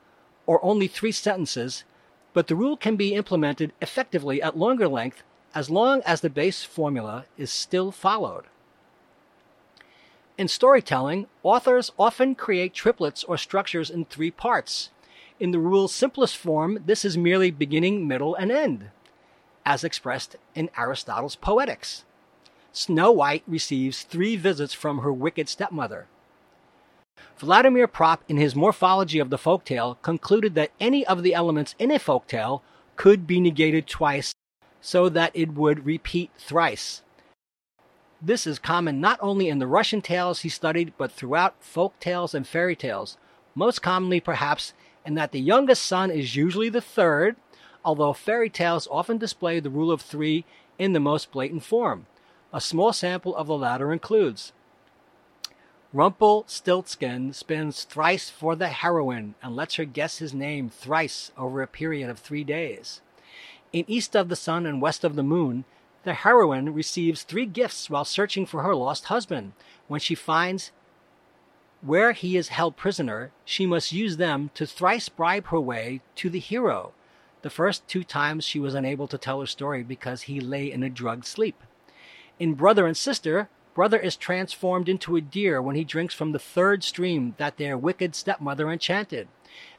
or 0.45 0.63
only 0.63 0.87
three 0.87 1.13
sentences, 1.13 1.85
but 2.33 2.47
the 2.47 2.57
rule 2.57 2.77
can 2.77 2.97
be 2.97 3.15
implemented 3.15 3.73
effectively 3.81 4.43
at 4.43 4.57
longer 4.57 4.89
length 4.89 5.23
as 5.55 5.71
long 5.71 6.01
as 6.03 6.21
the 6.21 6.31
base 6.31 6.65
formula 6.65 7.27
is 7.37 7.51
still 7.53 7.91
followed. 7.93 8.45
In 10.39 10.49
storytelling, 10.49 11.27
authors 11.43 11.93
often 11.99 12.35
create 12.35 12.73
triplets 12.73 13.23
or 13.25 13.37
structures 13.37 13.91
in 13.91 14.07
three 14.07 14.31
parts. 14.31 14.91
In 15.39 15.51
the 15.51 15.59
rule's 15.59 15.95
simplest 15.95 16.37
form, 16.37 16.83
this 16.87 17.05
is 17.05 17.19
merely 17.19 17.51
beginning, 17.51 18.09
middle, 18.09 18.35
and 18.35 18.51
end, 18.51 18.91
as 19.67 19.85
expressed 19.85 20.37
in 20.55 20.71
Aristotle's 20.77 21.37
Poetics. 21.37 22.05
Snow 22.73 23.13
White 23.13 23.43
receives 23.47 24.03
three 24.03 24.37
visits 24.37 24.73
from 24.73 24.99
her 24.99 25.13
wicked 25.13 25.49
stepmother. 25.49 26.07
Vladimir 27.39 27.89
Propp, 27.89 28.21
in 28.29 28.37
his 28.37 28.55
Morphology 28.55 29.19
of 29.19 29.31
the 29.31 29.39
Folktale, 29.39 29.97
concluded 30.03 30.55
that 30.55 30.71
any 30.81 31.07
of 31.07 31.23
the 31.23 31.35
elements 31.35 31.75
in 31.79 31.91
a 31.91 31.99
folktale 31.99 32.63
could 32.97 33.27
be 33.27 33.41
negated 33.41 33.87
twice 33.87 34.33
so 34.81 35.09
that 35.09 35.31
it 35.35 35.55
would 35.55 35.87
repeat 35.87 36.31
thrice. 36.37 37.03
This 38.21 38.47
is 38.47 38.59
common 38.59 39.01
not 39.01 39.19
only 39.21 39.49
in 39.49 39.59
the 39.59 39.67
Russian 39.67 40.01
tales 40.01 40.41
he 40.41 40.49
studied, 40.49 40.93
but 40.97 41.11
throughout 41.11 41.57
folk 41.61 41.99
tales 41.99 42.35
and 42.35 42.47
fairy 42.47 42.77
tales, 42.77 43.17
most 43.55 43.83
commonly 43.83 44.21
perhaps 44.21 44.75
in 45.05 45.15
that 45.15 45.33
the 45.33 45.41
youngest 45.41 45.85
son 45.85 46.11
is 46.11 46.37
usually 46.37 46.69
the 46.69 46.81
third, 46.81 47.37
although 47.85 48.13
fairy 48.13 48.49
tales 48.49 48.87
often 48.91 49.19
display 49.19 49.59
the 49.59 49.71
rule 49.71 49.91
of 49.91 50.01
three 50.01 50.45
in 50.79 50.93
the 50.93 51.01
most 51.01 51.33
blatant 51.33 51.65
form. 51.65 52.07
A 52.53 52.61
small 52.61 52.93
sample 52.93 53.35
of 53.35 53.47
the 53.47 53.57
latter 53.57 53.93
includes 53.93 54.53
Rumpelstiltskin 55.95 57.35
spins 57.35 57.85
thrice 57.85 58.31
for 58.31 58.57
the 58.57 58.69
heroine 58.69 59.35
and 59.43 59.55
lets 59.55 59.75
her 59.75 59.85
guess 59.85 60.19
his 60.19 60.33
name 60.33 60.71
thrice 60.71 61.31
over 61.37 61.61
a 61.61 61.67
period 61.67 62.09
of 62.09 62.19
three 62.19 62.45
days. 62.45 63.03
In 63.75 63.85
East 63.87 64.17
of 64.17 64.31
the 64.31 64.37
Sun 64.37 64.65
and 64.65 64.81
West 64.81 65.05
of 65.05 65.17
the 65.17 65.23
Moon, 65.23 65.65
the 66.05 66.15
heroine 66.15 66.73
receives 66.73 67.23
three 67.23 67.45
gifts 67.45 67.91
while 67.91 68.07
searching 68.07 68.47
for 68.47 68.63
her 68.63 68.75
lost 68.75 69.07
husband. 69.07 69.53
When 69.87 70.01
she 70.01 70.15
finds 70.15 70.73
where 71.83 72.13
he 72.13 72.39
is 72.39 72.49
held 72.49 72.77
prisoner, 72.77 73.31
she 73.45 73.67
must 73.67 73.93
use 73.93 74.17
them 74.17 74.51
to 74.55 74.67
thrice 74.67 75.11
bribe 75.11 75.49
her 75.49 75.61
way 75.61 76.01
to 76.17 76.31
the 76.31 76.39
hero. 76.39 76.93
The 77.43 77.51
first 77.51 77.87
two 77.87 78.05
times 78.05 78.45
she 78.45 78.59
was 78.59 78.75
unable 78.75 79.09
to 79.09 79.19
tell 79.19 79.41
her 79.41 79.47
story 79.47 79.83
because 79.83 80.23
he 80.23 80.41
lay 80.41 80.73
in 80.73 80.83
a 80.83 80.89
drugged 80.89 81.27
sleep. 81.27 81.63
In 82.39 82.55
Brother 82.55 82.87
and 82.87 82.97
Sister, 82.97 83.51
Brother 83.75 83.99
is 83.99 84.17
transformed 84.17 84.89
into 84.89 85.17
a 85.17 85.23
deer 85.23 85.63
when 85.63 85.77
he 85.77 85.85
drinks 85.85 86.15
from 86.15 86.33
the 86.33 86.39
third 86.39 86.85
stream 86.85 87.35
that 87.39 87.57
their 87.57 87.79
wicked 87.79 88.15
stepmother 88.15 88.71
enchanted. 88.71 89.29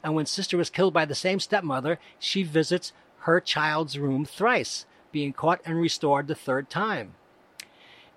And 0.02 0.14
when 0.14 0.26
Sister 0.26 0.60
is 0.60 0.68
killed 0.68 0.92
by 0.92 1.04
the 1.04 1.14
same 1.14 1.38
stepmother, 1.38 2.00
she 2.18 2.42
visits 2.42 2.92
her 3.20 3.40
child's 3.40 3.96
room 3.98 4.24
thrice 4.24 4.84
being 5.12 5.32
caught 5.32 5.60
and 5.64 5.80
restored 5.80 6.26
the 6.26 6.34
third 6.34 6.68
time. 6.68 7.14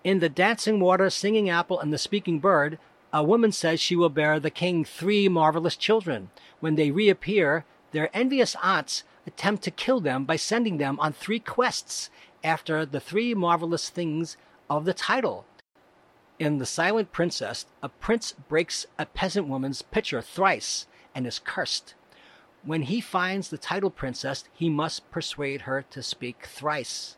In 0.03 0.19
The 0.19 0.29
Dancing 0.29 0.79
Water, 0.79 1.11
Singing 1.11 1.47
Apple, 1.47 1.79
and 1.79 1.93
the 1.93 1.99
Speaking 1.99 2.39
Bird, 2.39 2.79
a 3.13 3.23
woman 3.23 3.51
says 3.51 3.79
she 3.79 3.95
will 3.95 4.09
bear 4.09 4.39
the 4.39 4.49
king 4.49 4.83
three 4.83 5.29
marvelous 5.29 5.75
children. 5.75 6.31
When 6.59 6.75
they 6.75 6.89
reappear, 6.89 7.65
their 7.91 8.09
envious 8.15 8.55
aunts 8.63 9.03
attempt 9.27 9.63
to 9.63 9.71
kill 9.71 9.99
them 9.99 10.25
by 10.25 10.37
sending 10.37 10.77
them 10.77 10.99
on 10.99 11.13
three 11.13 11.39
quests 11.39 12.09
after 12.43 12.85
the 12.85 12.99
three 12.99 13.35
marvelous 13.35 13.89
things 13.89 14.37
of 14.69 14.85
the 14.85 14.93
title. 14.93 15.45
In 16.39 16.59
The 16.59 16.67
Silent 16.67 17.11
Princess, 17.11 17.65
a 17.81 17.89
prince 17.89 18.33
breaks 18.47 18.85
a 18.99 19.07
peasant 19.07 19.47
woman's 19.47 19.81
pitcher 19.81 20.21
thrice 20.21 20.85
and 21.15 21.25
is 21.25 21.39
cursed. 21.39 21.95
When 22.63 22.83
he 22.83 23.01
finds 23.01 23.49
the 23.49 23.57
title 23.57 23.89
princess, 23.89 24.43
he 24.53 24.69
must 24.69 25.09
persuade 25.09 25.61
her 25.61 25.83
to 25.89 26.03
speak 26.03 26.45
thrice. 26.45 27.17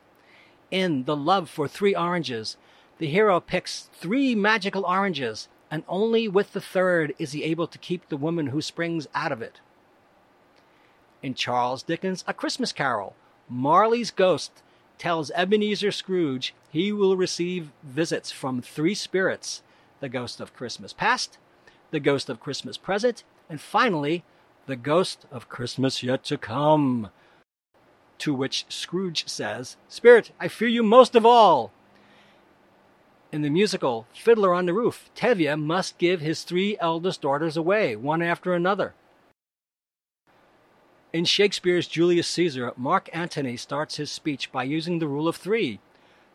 In 0.71 1.03
The 1.03 1.17
Love 1.17 1.49
for 1.49 1.67
Three 1.67 1.93
Oranges, 1.93 2.55
the 2.97 3.09
hero 3.09 3.41
picks 3.41 3.89
three 3.93 4.35
magical 4.35 4.85
oranges, 4.85 5.49
and 5.69 5.83
only 5.89 6.29
with 6.29 6.53
the 6.53 6.61
third 6.61 7.13
is 7.19 7.33
he 7.33 7.43
able 7.43 7.67
to 7.67 7.77
keep 7.77 8.07
the 8.07 8.17
woman 8.17 8.47
who 8.47 8.61
springs 8.61 9.07
out 9.13 9.33
of 9.33 9.41
it. 9.41 9.59
In 11.21 11.33
Charles 11.33 11.83
Dickens' 11.83 12.23
A 12.25 12.33
Christmas 12.33 12.71
Carol, 12.71 13.15
Marley's 13.49 14.11
ghost 14.11 14.63
tells 14.99 15.31
Ebenezer 15.31 15.91
Scrooge 15.91 16.53
he 16.69 16.91
will 16.91 17.17
receive 17.17 17.71
visits 17.81 18.31
from 18.31 18.61
three 18.61 18.93
spirits 18.93 19.63
the 19.99 20.09
ghost 20.09 20.39
of 20.39 20.53
Christmas 20.53 20.93
past, 20.93 21.37
the 21.91 21.99
ghost 21.99 22.29
of 22.29 22.39
Christmas 22.39 22.77
present, 22.77 23.23
and 23.49 23.59
finally, 23.59 24.23
the 24.67 24.75
ghost 24.75 25.25
of 25.31 25.49
Christmas 25.49 26.03
yet 26.03 26.23
to 26.25 26.37
come. 26.37 27.09
To 28.19 28.33
which 28.33 28.65
Scrooge 28.69 29.27
says, 29.27 29.77
Spirit, 29.87 30.31
I 30.39 30.47
fear 30.47 30.67
you 30.67 30.83
most 30.83 31.15
of 31.15 31.25
all. 31.25 31.71
In 33.31 33.41
the 33.41 33.49
musical 33.49 34.07
Fiddler 34.13 34.53
on 34.53 34.65
the 34.65 34.73
Roof, 34.73 35.09
Tevye 35.15 35.59
must 35.59 35.97
give 35.97 36.19
his 36.19 36.43
three 36.43 36.77
eldest 36.79 37.21
daughters 37.21 37.57
away, 37.57 37.95
one 37.95 38.21
after 38.21 38.53
another. 38.53 38.93
In 41.11 41.25
Shakespeare's 41.25 41.87
Julius 41.87 42.27
Caesar, 42.27 42.71
Mark 42.77 43.09
Antony 43.11 43.57
starts 43.57 43.95
his 43.95 44.11
speech 44.11 44.51
by 44.51 44.63
using 44.63 44.99
the 44.99 45.07
rule 45.07 45.27
of 45.27 45.35
three 45.35 45.79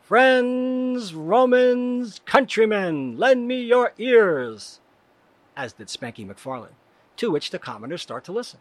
Friends, 0.02 1.14
Romans, 1.14 2.21
countrymen, 2.26 3.16
lend 3.16 3.47
me 3.47 3.62
your 3.62 3.93
ears, 3.99 4.81
as 5.57 5.75
did 5.75 5.87
Spanky 5.87 6.26
McFarlane 6.26 6.75
to 7.16 7.31
which 7.31 7.50
the 7.50 7.59
commoners 7.61 8.02
start 8.02 8.25
to 8.25 8.33
listen. 8.33 8.59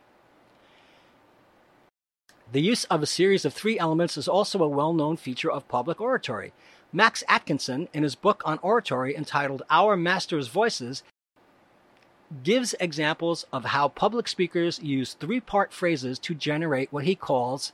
The 2.52 2.62
use 2.62 2.84
of 2.86 3.02
a 3.02 3.08
series 3.08 3.46
of 3.46 3.54
three 3.54 3.80
elements 3.80 4.16
is 4.16 4.28
also 4.28 4.62
a 4.62 4.68
well 4.68 4.94
known 4.94 5.18
feature 5.18 5.52
of 5.52 5.68
public 5.68 6.00
oratory. 6.00 6.54
Max 6.92 7.24
Atkinson, 7.28 7.90
in 7.92 8.04
his 8.04 8.14
book 8.14 8.44
on 8.46 8.60
oratory 8.62 9.16
entitled 9.16 9.64
Our 9.72 9.98
Master's 9.98 10.48
Voices, 10.50 11.02
gives 12.42 12.74
examples 12.80 13.46
of 13.54 13.66
how 13.66 13.88
public 13.88 14.28
speakers 14.28 14.80
use 14.80 15.14
three 15.14 15.40
part 15.40 15.72
phrases 15.72 16.18
to 16.20 16.34
generate 16.34 16.92
what 16.92 17.04
he 17.04 17.16
calls 17.16 17.74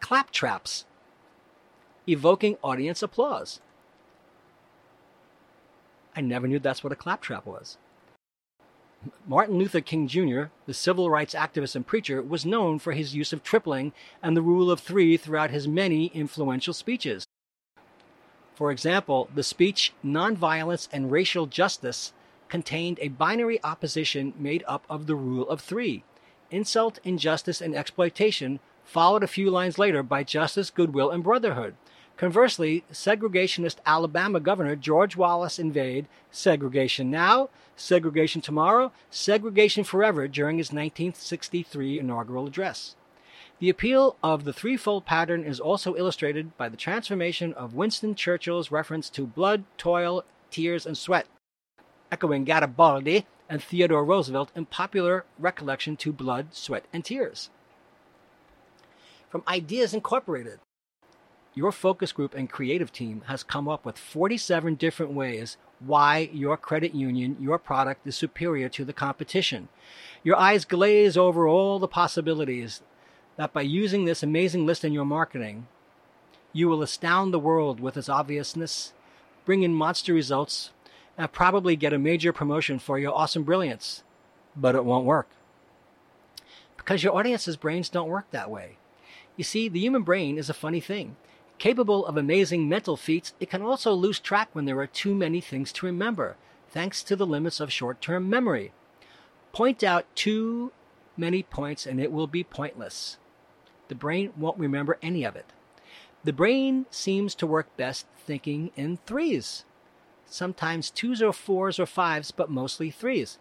claptraps, 0.00 0.84
evoking 2.06 2.56
audience 2.62 3.02
applause. 3.02 3.60
I 6.14 6.20
never 6.20 6.46
knew 6.46 6.58
that's 6.58 6.84
what 6.84 6.92
a 6.92 6.96
claptrap 6.96 7.46
was. 7.46 7.76
Martin 9.26 9.56
Luther 9.58 9.80
King 9.80 10.08
Jr., 10.08 10.44
the 10.66 10.74
civil 10.74 11.10
rights 11.10 11.34
activist 11.34 11.76
and 11.76 11.86
preacher, 11.86 12.20
was 12.20 12.44
known 12.44 12.78
for 12.78 12.92
his 12.92 13.14
use 13.14 13.32
of 13.32 13.44
tripling 13.44 13.92
and 14.22 14.36
the 14.36 14.42
rule 14.42 14.70
of 14.70 14.80
three 14.80 15.16
throughout 15.16 15.50
his 15.50 15.68
many 15.68 16.06
influential 16.06 16.74
speeches. 16.74 17.24
For 18.54 18.72
example, 18.72 19.28
the 19.32 19.44
speech 19.44 19.92
Nonviolence 20.04 20.88
and 20.92 21.12
Racial 21.12 21.46
Justice 21.46 22.12
contained 22.48 22.98
a 23.00 23.08
binary 23.08 23.62
opposition 23.62 24.32
made 24.38 24.64
up 24.66 24.84
of 24.88 25.06
the 25.06 25.16
rule 25.16 25.48
of 25.48 25.60
three 25.60 26.04
insult, 26.50 26.98
injustice, 27.04 27.60
and 27.60 27.74
exploitation, 27.74 28.58
followed 28.84 29.22
a 29.22 29.26
few 29.26 29.50
lines 29.50 29.78
later 29.78 30.02
by 30.02 30.24
justice, 30.24 30.70
goodwill, 30.70 31.10
and 31.10 31.22
brotherhood. 31.22 31.74
Conversely, 32.16 32.84
segregationist 32.92 33.76
Alabama 33.86 34.40
Governor 34.40 34.74
George 34.74 35.16
Wallace 35.16 35.58
invade 35.58 36.08
segregation 36.30 37.10
now, 37.10 37.48
segregation 37.76 38.40
tomorrow, 38.40 38.90
segregation 39.10 39.84
forever 39.84 40.26
during 40.26 40.58
his 40.58 40.68
1963 40.68 42.00
inaugural 42.00 42.46
address. 42.46 42.96
The 43.60 43.70
appeal 43.70 44.16
of 44.22 44.44
the 44.44 44.52
threefold 44.52 45.04
pattern 45.04 45.44
is 45.44 45.60
also 45.60 45.94
illustrated 45.96 46.56
by 46.56 46.68
the 46.68 46.76
transformation 46.76 47.52
of 47.54 47.74
Winston 47.74 48.14
Churchill's 48.14 48.72
reference 48.72 49.10
to 49.10 49.26
blood, 49.26 49.64
toil, 49.76 50.24
tears, 50.50 50.86
and 50.86 50.96
sweat, 50.96 51.26
echoing 52.10 52.44
Garibaldi 52.44 53.26
and 53.48 53.62
Theodore 53.62 54.04
Roosevelt 54.04 54.50
in 54.54 54.66
popular 54.66 55.24
recollection 55.38 55.96
to 55.98 56.12
blood, 56.12 56.48
sweat, 56.52 56.84
and 56.92 57.04
tears. 57.04 57.50
From 59.28 59.42
Ideas 59.46 59.92
Incorporated, 59.92 60.60
your 61.54 61.72
focus 61.72 62.12
group 62.12 62.34
and 62.34 62.48
creative 62.48 62.92
team 62.92 63.22
has 63.26 63.42
come 63.42 63.68
up 63.68 63.84
with 63.84 63.98
47 63.98 64.76
different 64.76 65.12
ways 65.12 65.56
why 65.80 66.30
your 66.32 66.56
credit 66.56 66.94
union, 66.94 67.36
your 67.40 67.58
product 67.58 68.06
is 68.06 68.16
superior 68.16 68.68
to 68.68 68.84
the 68.84 68.92
competition. 68.92 69.68
Your 70.22 70.36
eyes 70.36 70.64
glaze 70.64 71.16
over 71.16 71.46
all 71.46 71.78
the 71.78 71.88
possibilities 71.88 72.82
that 73.36 73.52
by 73.52 73.62
using 73.62 74.04
this 74.04 74.22
amazing 74.22 74.66
list 74.66 74.84
in 74.84 74.92
your 74.92 75.04
marketing, 75.04 75.66
you 76.52 76.68
will 76.68 76.82
astound 76.82 77.32
the 77.32 77.38
world 77.38 77.80
with 77.80 77.96
its 77.96 78.08
obviousness, 78.08 78.92
bring 79.44 79.62
in 79.62 79.74
monster 79.74 80.12
results, 80.12 80.70
and 81.18 81.32
probably 81.32 81.74
get 81.74 81.92
a 81.92 81.98
major 81.98 82.32
promotion 82.32 82.78
for 82.78 82.98
your 82.98 83.12
awesome 83.12 83.42
brilliance. 83.42 84.04
But 84.56 84.76
it 84.76 84.84
won't 84.84 85.04
work. 85.04 85.28
Because 86.76 87.02
your 87.02 87.14
audience's 87.14 87.56
brains 87.56 87.88
don't 87.88 88.08
work 88.08 88.30
that 88.30 88.50
way. 88.50 88.78
You 89.36 89.44
see, 89.44 89.68
the 89.68 89.80
human 89.80 90.02
brain 90.02 90.38
is 90.38 90.48
a 90.48 90.54
funny 90.54 90.80
thing. 90.80 91.16
Capable 91.58 92.06
of 92.06 92.16
amazing 92.16 92.68
mental 92.68 92.96
feats, 92.96 93.34
it 93.40 93.50
can 93.50 93.62
also 93.62 93.92
lose 93.92 94.20
track 94.20 94.48
when 94.52 94.64
there 94.64 94.78
are 94.78 94.86
too 94.86 95.14
many 95.14 95.40
things 95.40 95.72
to 95.72 95.86
remember, 95.86 96.36
thanks 96.70 97.02
to 97.02 97.16
the 97.16 97.26
limits 97.26 97.58
of 97.58 97.72
short 97.72 98.00
term 98.00 98.30
memory. 98.30 98.72
Point 99.52 99.82
out 99.82 100.06
too 100.14 100.70
many 101.16 101.42
points 101.42 101.84
and 101.84 102.00
it 102.00 102.12
will 102.12 102.28
be 102.28 102.44
pointless. 102.44 103.18
The 103.88 103.96
brain 103.96 104.32
won't 104.36 104.58
remember 104.58 104.98
any 105.02 105.24
of 105.24 105.34
it. 105.34 105.46
The 106.22 106.32
brain 106.32 106.86
seems 106.90 107.34
to 107.36 107.46
work 107.46 107.76
best 107.76 108.06
thinking 108.24 108.70
in 108.76 108.98
threes. 109.04 109.64
Sometimes 110.28 110.90
twos 110.90 111.22
or 111.22 111.32
fours 111.32 111.78
or 111.78 111.86
fives, 111.86 112.30
but 112.30 112.50
mostly 112.50 112.90
threes. 112.90 113.38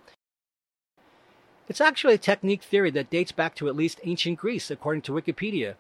It's 1.67 1.82
actually 1.82 2.13
a 2.13 2.20
technique 2.20 2.63
theory 2.63 2.91
that 2.91 3.10
dates 3.10 3.34
back 3.34 3.53
to 3.56 3.67
at 3.67 3.75
least 3.75 4.00
ancient 4.03 4.39
Greece, 4.39 4.72
according 4.72 5.01
to 5.03 5.12
Wikipedia. 5.12 5.75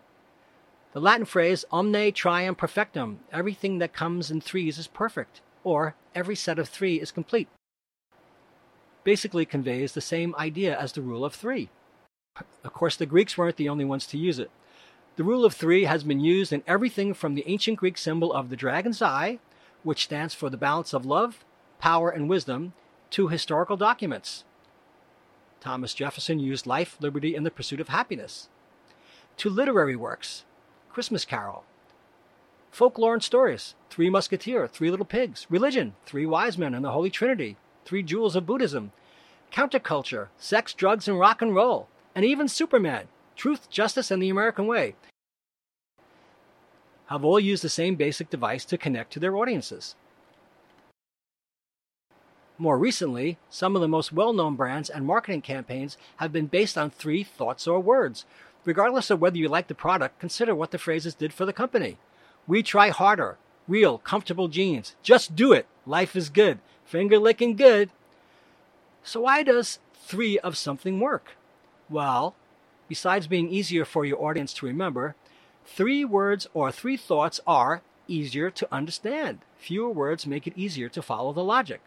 The 0.91 0.99
Latin 0.99 1.25
phrase 1.25 1.63
omne 1.71 2.13
trium 2.13 2.55
perfectum, 2.55 3.17
everything 3.31 3.77
that 3.77 3.93
comes 3.93 4.29
in 4.29 4.41
threes 4.41 4.77
is 4.77 4.87
perfect, 4.87 5.41
or 5.63 5.95
every 6.13 6.35
set 6.35 6.59
of 6.59 6.67
three 6.67 6.99
is 6.99 7.11
complete, 7.11 7.47
basically 9.03 9.45
conveys 9.45 9.93
the 9.93 10.01
same 10.01 10.35
idea 10.37 10.77
as 10.77 10.91
the 10.91 11.01
rule 11.01 11.23
of 11.23 11.33
three. 11.33 11.69
Of 12.63 12.73
course, 12.73 12.97
the 12.97 13.05
Greeks 13.05 13.37
weren't 13.37 13.55
the 13.55 13.69
only 13.69 13.85
ones 13.85 14.05
to 14.07 14.17
use 14.17 14.39
it. 14.39 14.51
The 15.15 15.23
rule 15.23 15.45
of 15.45 15.53
three 15.53 15.85
has 15.85 16.03
been 16.03 16.19
used 16.19 16.51
in 16.51 16.63
everything 16.67 17.13
from 17.13 17.35
the 17.35 17.43
ancient 17.47 17.77
Greek 17.77 17.97
symbol 17.97 18.33
of 18.33 18.49
the 18.49 18.55
dragon's 18.55 19.01
eye, 19.01 19.39
which 19.87 20.03
stands 20.03 20.33
for 20.33 20.49
the 20.49 20.57
balance 20.57 20.93
of 20.93 21.05
love, 21.05 21.45
power, 21.79 22.09
and 22.09 22.27
wisdom, 22.27 22.73
to 23.09 23.29
historical 23.29 23.77
documents. 23.77 24.43
Thomas 25.61 25.93
Jefferson 25.93 26.39
used 26.39 26.67
life, 26.67 26.97
liberty, 26.99 27.35
and 27.35 27.45
the 27.45 27.51
pursuit 27.51 27.79
of 27.79 27.87
happiness. 27.87 28.49
To 29.37 29.49
literary 29.49 29.95
works, 29.95 30.43
Christmas 30.89 31.23
Carol. 31.23 31.63
Folklore 32.69 33.13
and 33.13 33.23
stories 33.23 33.75
Three 33.89 34.09
Musketeers, 34.09 34.71
Three 34.71 34.91
Little 34.91 35.05
Pigs. 35.05 35.47
Religion 35.49 35.95
Three 36.05 36.25
Wise 36.25 36.57
Men 36.57 36.73
and 36.73 36.83
the 36.83 36.91
Holy 36.91 37.09
Trinity. 37.09 37.55
Three 37.85 38.03
Jewels 38.03 38.35
of 38.35 38.45
Buddhism. 38.45 38.91
Counterculture 39.53 40.27
Sex, 40.37 40.73
Drugs, 40.73 41.07
and 41.07 41.17
Rock 41.17 41.41
and 41.41 41.55
Roll. 41.55 41.87
And 42.13 42.25
even 42.25 42.49
Superman 42.49 43.07
Truth, 43.37 43.69
Justice, 43.69 44.11
and 44.11 44.21
the 44.21 44.29
American 44.29 44.67
Way 44.67 44.95
have 47.07 47.23
all 47.23 47.39
used 47.39 47.63
the 47.63 47.69
same 47.69 47.95
basic 47.95 48.29
device 48.29 48.65
to 48.65 48.77
connect 48.77 49.11
to 49.13 49.19
their 49.19 49.35
audiences. 49.35 49.95
More 52.59 52.77
recently, 52.77 53.37
some 53.49 53.75
of 53.75 53.81
the 53.81 53.87
most 53.87 54.11
well 54.11 54.33
known 54.33 54.55
brands 54.55 54.89
and 54.89 55.05
marketing 55.05 55.41
campaigns 55.41 55.97
have 56.17 56.33
been 56.33 56.47
based 56.47 56.77
on 56.77 56.89
three 56.89 57.23
thoughts 57.23 57.67
or 57.67 57.79
words 57.79 58.25
Regardless 58.67 59.09
of 59.09 59.21
whether 59.21 59.37
you 59.37 59.47
like 59.47 59.69
the 59.69 59.73
product, 59.73 60.19
consider 60.19 60.53
what 60.53 60.71
the 60.71 60.77
phrases 60.77 61.15
did 61.15 61.31
for 61.31 61.45
the 61.45 61.53
company. 61.53 61.97
We 62.47 62.61
try 62.61 62.89
harder. 62.89 63.37
Real, 63.65 63.97
comfortable 63.97 64.49
jeans. 64.49 64.93
Just 65.01 65.37
do 65.37 65.53
it. 65.53 65.67
Life 65.85 66.17
is 66.17 66.29
good. 66.29 66.59
Finger 66.83 67.17
licking 67.17 67.55
good. 67.55 67.91
So, 69.03 69.21
why 69.21 69.43
does 69.43 69.79
three 69.93 70.37
of 70.39 70.57
something 70.57 70.99
work? 70.99 71.37
Well, 71.89 72.35
besides 72.89 73.27
being 73.27 73.47
easier 73.47 73.85
for 73.85 74.03
your 74.03 74.21
audience 74.21 74.51
to 74.55 74.65
remember, 74.65 75.15
three 75.67 76.03
words 76.03 76.47
or 76.53 76.71
three 76.71 76.97
thoughts 76.97 77.39
are 77.45 77.81
easier 78.07 78.49
to 78.49 78.67
understand. 78.73 79.39
Fewer 79.57 79.89
words 79.89 80.25
make 80.25 80.47
it 80.47 80.57
easier 80.57 80.89
to 80.89 81.01
follow 81.01 81.33
the 81.33 81.43
logic. 81.43 81.81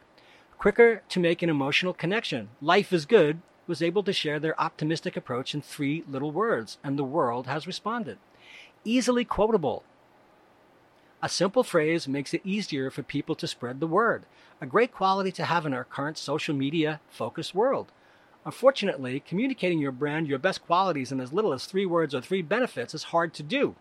Quicker 0.58 1.02
to 1.08 1.18
make 1.18 1.42
an 1.42 1.48
emotional 1.48 1.94
connection. 1.94 2.50
Life 2.60 2.92
is 2.92 3.06
good 3.06 3.40
was 3.66 3.82
able 3.82 4.02
to 4.02 4.12
share 4.12 4.38
their 4.40 4.60
optimistic 4.60 5.16
approach 5.16 5.54
in 5.54 5.62
three 5.62 6.04
little 6.08 6.32
words, 6.32 6.76
and 6.82 6.98
the 6.98 7.04
world 7.04 7.46
has 7.46 7.68
responded. 7.68 8.18
Easily 8.84 9.24
quotable. 9.24 9.84
A 11.22 11.28
simple 11.28 11.62
phrase 11.62 12.08
makes 12.08 12.34
it 12.34 12.40
easier 12.44 12.90
for 12.90 13.02
people 13.02 13.34
to 13.36 13.46
spread 13.46 13.78
the 13.78 13.86
word, 13.86 14.24
a 14.60 14.66
great 14.66 14.92
quality 14.92 15.30
to 15.32 15.44
have 15.44 15.64
in 15.66 15.72
our 15.72 15.84
current 15.84 16.18
social 16.18 16.54
media 16.54 17.00
focused 17.08 17.54
world. 17.54 17.92
Unfortunately, 18.44 19.20
communicating 19.20 19.78
your 19.78 19.92
brand, 19.92 20.26
your 20.26 20.38
best 20.38 20.64
qualities 20.66 21.12
in 21.12 21.20
as 21.20 21.32
little 21.32 21.52
as 21.52 21.66
three 21.66 21.86
words 21.86 22.14
or 22.14 22.20
three 22.20 22.42
benefits 22.42 22.94
is 22.94 23.04
hard 23.04 23.34
to 23.34 23.42
do. 23.42 23.74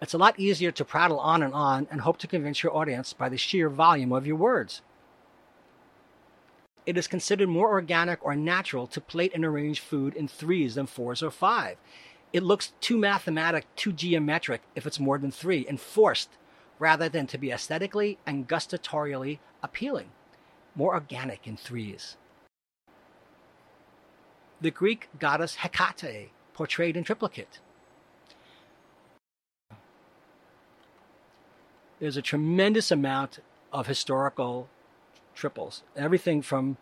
It's 0.00 0.14
a 0.14 0.18
lot 0.18 0.40
easier 0.40 0.70
to 0.70 0.84
prattle 0.84 1.20
on 1.20 1.42
and 1.42 1.52
on 1.52 1.86
and 1.90 2.00
hope 2.00 2.16
to 2.18 2.26
convince 2.26 2.62
your 2.62 2.74
audience 2.74 3.12
by 3.12 3.28
the 3.28 3.36
sheer 3.36 3.68
volume 3.68 4.12
of 4.12 4.26
your 4.26 4.36
words 4.36 4.80
it 6.86 6.96
is 6.96 7.06
considered 7.06 7.48
more 7.48 7.70
organic 7.70 8.24
or 8.24 8.34
natural 8.34 8.86
to 8.88 9.00
plate 9.00 9.32
and 9.32 9.44
arrange 9.44 9.78
food 9.78 10.14
in 10.14 10.26
threes 10.26 10.74
than 10.74 10.86
fours 10.86 11.22
or 11.22 11.30
five. 11.30 11.76
It 12.32 12.42
looks 12.42 12.72
too 12.80 12.98
mathematic, 12.98 13.66
too 13.76 13.92
geometric 13.92 14.62
if 14.74 14.86
it's 14.86 14.98
more 14.98 15.16
than 15.18 15.30
three, 15.30 15.66
and 15.68 15.80
forced, 15.80 16.30
rather 16.80 17.08
than 17.08 17.26
to 17.28 17.38
be 17.38 17.52
aesthetically 17.52 18.18
and 18.26 18.48
gustatorially 18.48 19.38
appealing. 19.62 20.10
More 20.74 20.94
organic 20.94 21.46
in 21.46 21.56
threes. 21.56 22.16
The 24.62 24.70
Greek 24.70 25.08
goddess 25.18 25.56
Hecate, 25.56 26.30
portrayed 26.52 26.96
in 26.96 27.04
triplicate. 27.04 27.60
There's 31.98 32.18
a 32.18 32.22
tremendous 32.22 32.90
amount 32.90 33.38
of 33.72 33.86
historical 33.86 34.68
triples. 35.34 35.82
Everything 35.96 36.42
from 36.42 36.76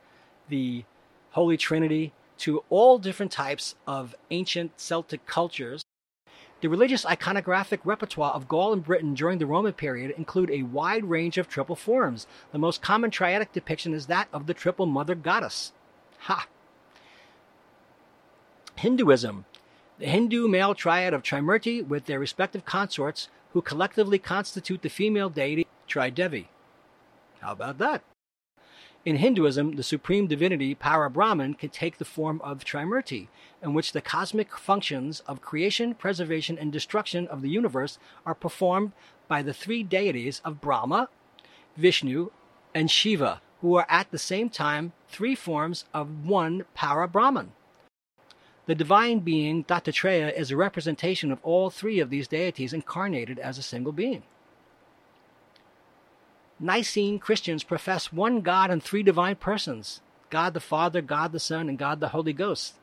the 0.49 0.85
Holy 1.31 1.57
Trinity 1.57 2.13
to 2.39 2.65
all 2.69 2.99
different 2.99 3.31
types 3.31 3.77
of 3.87 4.17
ancient 4.31 4.81
Celtic 4.81 5.25
cultures. 5.27 5.85
The 6.61 6.69
religious 6.69 7.05
iconographic 7.05 7.81
repertoire 7.85 8.33
of 8.33 8.49
Gaul 8.49 8.73
and 8.73 8.83
Britain 8.83 9.15
during 9.15 9.39
the 9.39 9.47
Roman 9.47 9.73
period 9.73 10.13
include 10.17 10.51
a 10.51 10.65
wide 10.65 11.05
range 11.05 11.39
of 11.39 11.49
triple 11.49 11.77
forms. 11.77 12.27
The 12.51 12.59
most 12.59 12.83
common 12.83 13.13
triadic 13.13 13.53
depiction 13.53 13.95
is 13.95 14.07
that 14.07 14.29
of 14.33 14.47
the 14.47 14.55
triple 14.55 14.87
mother 14.87 15.15
goddess. 15.15 15.73
Ha! 16.21 16.49
Hinduism. 18.79 19.45
The 19.99 20.07
Hindu 20.07 20.47
male 20.47 20.73
triad 20.73 21.13
of 21.13 21.25
Trimurti 21.25 21.85
with 21.85 22.07
their 22.07 22.21
respective 22.21 22.65
consorts 22.65 23.29
who 23.53 23.61
collectively 23.61 24.21
constitute 24.21 24.83
the 24.83 24.89
female 24.89 25.29
deity 25.29 25.67
Tridevi. 25.89 26.47
How 27.41 27.53
about 27.53 27.79
that? 27.79 28.05
In 29.05 29.17
Hinduism, 29.17 29.75
the 29.75 29.83
supreme 29.83 30.29
divinity 30.29 30.77
Para 30.77 31.11
Brahman 31.11 31.55
can 31.55 31.71
take 31.71 31.99
the 31.99 32.05
form 32.05 32.41
of 32.45 32.65
Trimurti, 32.65 33.27
in 33.61 33.75
which 33.75 33.91
the 33.91 34.01
cosmic 34.01 34.57
functions 34.57 35.21
of 35.27 35.41
creation, 35.41 35.95
preservation, 35.95 36.57
and 36.57 36.71
destruction 36.71 37.27
of 37.27 37.43
the 37.43 37.51
universe 37.51 37.99
are 38.25 38.35
performed 38.35 38.93
by 39.27 39.43
the 39.43 39.55
three 39.55 39.83
deities 39.83 40.41
of 40.45 40.61
Brahma, 40.61 41.09
Vishnu, 41.77 42.31
and 42.75 42.89
Shiva, 42.93 43.41
who 43.61 43.75
are 43.75 43.87
at 43.89 44.13
the 44.13 44.19
same 44.19 44.49
time 44.49 44.93
three 45.09 45.35
forms 45.35 45.85
of 45.93 46.25
one 46.29 46.65
Para 46.75 47.09
Brahman. 47.09 47.53
The 48.69 48.75
divine 48.75 49.21
being 49.21 49.65
Dattatreya 49.65 50.31
is 50.37 50.51
a 50.51 50.57
representation 50.57 51.33
of 51.33 51.39
all 51.43 51.71
three 51.71 52.01
of 52.01 52.11
these 52.11 52.29
deities 52.29 52.75
incarnated 52.75 53.39
as 53.39 53.57
a 53.57 53.63
single 53.63 53.93
being. 53.93 54.25
Nicene 56.61 57.19
Christians 57.19 57.65
profess 57.65 58.13
one 58.13 58.43
God 58.43 58.71
and 58.71 58.83
three 58.83 59.03
divine 59.03 59.37
persons 59.37 60.03
God 60.29 60.53
the 60.53 60.61
Father, 60.61 61.01
God 61.01 61.33
the 61.33 61.41
Son, 61.41 61.71
and 61.71 61.79
God 61.79 62.01
the 62.01 62.11
Holy 62.11 62.35
Ghost. 62.35 62.75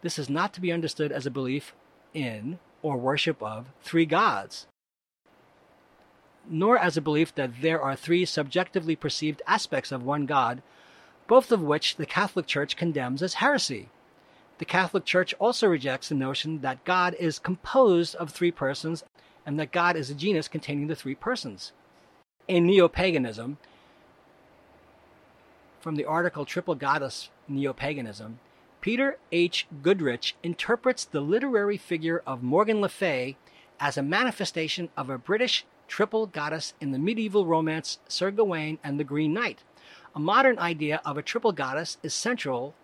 This 0.00 0.18
is 0.18 0.28
not 0.28 0.52
to 0.54 0.60
be 0.60 0.72
understood 0.72 1.12
as 1.12 1.24
a 1.24 1.30
belief 1.30 1.72
in 2.12 2.58
or 2.82 2.96
worship 2.96 3.40
of 3.40 3.66
three 3.82 4.04
gods, 4.04 4.66
nor 6.50 6.76
as 6.76 6.96
a 6.96 7.00
belief 7.00 7.32
that 7.36 7.62
there 7.62 7.80
are 7.80 7.94
three 7.94 8.24
subjectively 8.24 8.96
perceived 8.96 9.42
aspects 9.46 9.92
of 9.92 10.02
one 10.02 10.26
God, 10.26 10.60
both 11.26 11.52
of 11.52 11.62
which 11.62 11.96
the 11.96 12.06
Catholic 12.06 12.46
Church 12.46 12.76
condemns 12.76 13.22
as 13.22 13.34
heresy. 13.34 13.88
The 14.58 14.64
Catholic 14.64 15.04
Church 15.04 15.34
also 15.38 15.66
rejects 15.66 16.08
the 16.08 16.14
notion 16.14 16.60
that 16.60 16.84
God 16.84 17.14
is 17.18 17.38
composed 17.38 18.14
of 18.16 18.30
three 18.30 18.50
persons 18.50 19.04
and 19.44 19.58
that 19.58 19.72
God 19.72 19.96
is 19.96 20.10
a 20.10 20.14
genus 20.14 20.48
containing 20.48 20.86
the 20.86 20.94
three 20.94 21.14
persons. 21.14 21.72
In 22.48 22.66
neo 22.66 22.88
paganism, 22.88 23.58
from 25.80 25.96
the 25.96 26.04
article 26.04 26.44
Triple 26.44 26.76
Goddess 26.76 27.30
Neo 27.48 27.72
Paganism, 27.72 28.38
Peter 28.80 29.18
H. 29.30 29.66
Goodrich 29.82 30.36
interprets 30.42 31.04
the 31.04 31.20
literary 31.20 31.76
figure 31.76 32.22
of 32.26 32.42
Morgan 32.42 32.80
Le 32.80 32.88
Fay 32.88 33.36
as 33.80 33.96
a 33.96 34.02
manifestation 34.02 34.88
of 34.96 35.10
a 35.10 35.18
British 35.18 35.64
triple 35.88 36.26
goddess 36.26 36.74
in 36.80 36.92
the 36.92 36.98
medieval 36.98 37.46
romance 37.46 37.98
Sir 38.08 38.30
Gawain 38.30 38.78
and 38.82 38.98
the 38.98 39.04
Green 39.04 39.32
Knight. 39.32 39.62
A 40.14 40.20
modern 40.20 40.58
idea 40.58 41.00
of 41.06 41.16
a 41.16 41.22
triple 41.22 41.52
goddess 41.52 41.96
is 42.02 42.12
central 42.12 42.74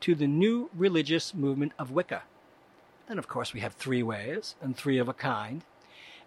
to 0.00 0.14
the 0.14 0.26
new 0.26 0.70
religious 0.74 1.34
movement 1.34 1.72
of 1.78 1.90
Wicca. 1.90 2.22
Then, 3.08 3.18
of 3.18 3.28
course, 3.28 3.52
we 3.52 3.60
have 3.60 3.74
three 3.74 4.02
ways 4.02 4.54
and 4.62 4.74
three 4.74 4.96
of 4.96 5.06
a 5.06 5.12
kind. 5.12 5.64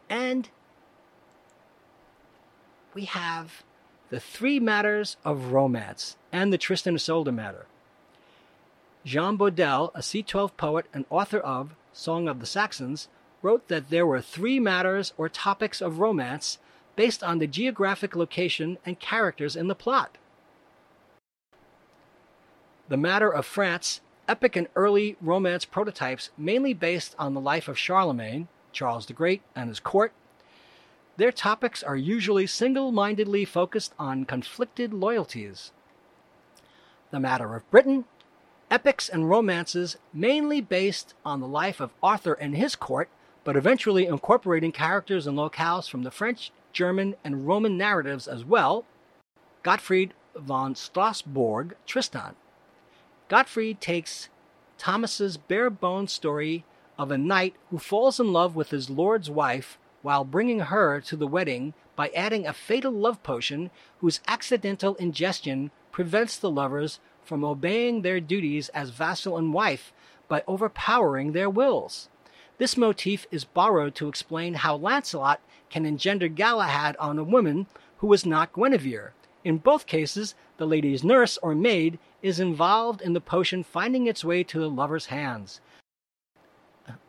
And 0.08 0.50
we 2.94 3.06
have 3.06 3.64
the 4.12 4.20
three 4.20 4.60
matters 4.60 5.18
of 5.26 5.52
romance 5.52 6.16
and 6.32 6.54
the 6.54 6.60
Tristan 6.60 6.94
Isolde 6.94 7.34
matter. 7.34 7.66
Jean 9.04 9.38
Bodel, 9.38 9.92
a 9.96 10.00
C12 10.00 10.56
poet 10.58 10.86
and 10.94 11.06
author 11.10 11.40
of 11.40 11.76
Song 11.92 12.28
of 12.28 12.40
the 12.40 12.46
Saxons, 12.46 13.08
wrote 13.42 13.68
that 13.68 13.90
there 13.90 14.06
were 14.06 14.22
three 14.22 14.60
matters 14.60 15.12
or 15.18 15.28
topics 15.28 15.82
of 15.82 16.00
romance 16.00 16.60
based 16.96 17.24
on 17.24 17.40
the 17.40 17.48
geographic 17.48 18.16
location 18.16 18.78
and 18.86 19.00
characters 19.00 19.56
in 19.56 19.68
the 19.68 19.76
plot 19.76 20.18
the 22.88 22.98
matter 22.98 23.30
of 23.30 23.46
France, 23.46 24.02
epic 24.28 24.56
and 24.56 24.68
early 24.76 25.18
romance 25.22 25.66
prototypes 25.66 26.30
mainly 26.38 26.74
based 26.74 27.16
on 27.18 27.34
the 27.34 27.42
life 27.42 27.68
of 27.68 27.80
Charlemagne, 27.80 28.48
Charles 28.72 29.06
the 29.06 29.14
Great, 29.14 29.42
and 29.56 29.70
his 29.70 29.80
court. 29.80 30.14
Their 31.18 31.32
topics 31.32 31.82
are 31.82 31.96
usually 31.96 32.46
single 32.46 32.92
mindedly 32.92 33.46
focused 33.46 33.94
on 33.98 34.26
conflicted 34.26 34.94
loyalties. 34.94 35.72
The 37.12 37.20
matter 37.20 37.56
of 37.56 37.70
Britain, 37.72 38.06
epics 38.70 39.08
and 39.08 39.30
romances 39.30 39.98
mainly 40.14 40.60
based 40.60 41.14
on 41.24 41.40
the 41.40 41.48
life 41.48 41.80
of 41.80 41.94
Arthur 42.04 42.34
and 42.34 42.56
his 42.56 42.76
court, 42.76 43.10
but 43.44 43.56
eventually 43.56 44.06
incorporating 44.06 44.72
characters 44.72 45.26
and 45.26 45.38
locales 45.38 45.90
from 45.90 46.04
the 46.04 46.12
French, 46.12 46.52
German, 46.74 47.16
and 47.24 47.48
Roman 47.48 47.78
narratives 47.78 48.28
as 48.28 48.44
well. 48.44 48.86
Gottfried 49.64 50.14
von 50.36 50.76
Strasbourg, 50.76 51.76
Tristan. 51.86 52.36
Gottfried 53.28 53.82
takes 53.82 54.30
Thomas's 54.78 55.38
bare 55.38 55.72
bones 55.72 56.12
story 56.12 56.64
of 56.98 57.10
a 57.10 57.18
knight 57.18 57.56
who 57.72 57.80
falls 57.80 58.20
in 58.20 58.32
love 58.32 58.56
with 58.56 58.70
his 58.70 58.90
lord's 58.90 59.32
wife 59.32 59.80
while 60.04 60.24
bringing 60.24 60.60
her 60.60 61.02
to 61.02 61.16
the 61.16 61.26
wedding 61.26 61.74
by 61.96 62.10
adding 62.10 62.46
a 62.46 62.54
fatal 62.54 62.92
love 62.92 63.24
potion 63.24 63.72
whose 64.00 64.20
accidental 64.28 64.94
ingestion 64.96 65.72
prevents 65.92 66.38
the 66.38 66.52
lovers 66.52 67.00
from 67.24 67.44
obeying 67.44 68.04
their 68.04 68.20
duties 68.20 68.70
as 68.70 68.92
vassal 68.92 69.38
and 69.38 69.54
wife 69.54 69.92
by 70.28 70.44
overpowering 70.48 71.32
their 71.32 71.50
wills. 71.50 72.10
This 72.60 72.78
motif 72.78 73.26
is 73.32 73.44
borrowed 73.44 73.96
to 73.96 74.08
explain 74.08 74.54
how 74.54 74.76
Lancelot 74.76 75.42
can 75.72 75.86
engender 75.86 76.28
Galahad 76.28 76.96
on 76.98 77.18
a 77.18 77.24
woman 77.24 77.66
who 77.98 78.14
is 78.14 78.24
not 78.24 78.54
Guinevere. 78.54 79.14
In 79.46 79.60
both 79.60 79.86
cases, 79.86 80.34
the 80.58 80.66
lady's 80.66 81.04
nurse 81.04 81.38
or 81.38 81.54
maid 81.54 82.00
is 82.24 82.40
involved 82.40 83.00
in 83.00 83.14
the 83.14 83.22
potion 83.22 83.64
finding 83.64 84.08
its 84.08 84.26
way 84.26 84.44
to 84.44 84.60
the 84.60 84.70
lover's 84.70 85.06
hands. 85.06 85.62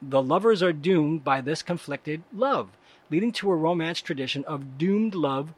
The 0.02 0.22
lovers 0.22 0.62
are 0.62 0.72
doomed 0.72 1.24
by 1.24 1.40
this 1.40 1.62
conflicted 1.62 2.22
love, 2.34 2.68
leading 3.10 3.32
to 3.32 3.50
a 3.50 3.56
romance 3.56 4.02
tradition 4.02 4.44
of 4.44 4.76
doomed 4.76 5.14
love, 5.14 5.54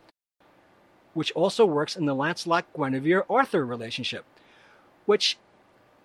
which 1.14 1.32
also 1.32 1.66
works 1.66 1.96
in 1.96 2.06
the 2.06 2.14
Lancelot 2.14 2.66
Guinevere 2.72 3.24
Arthur 3.28 3.66
relationship, 3.66 4.24
which 5.04 5.36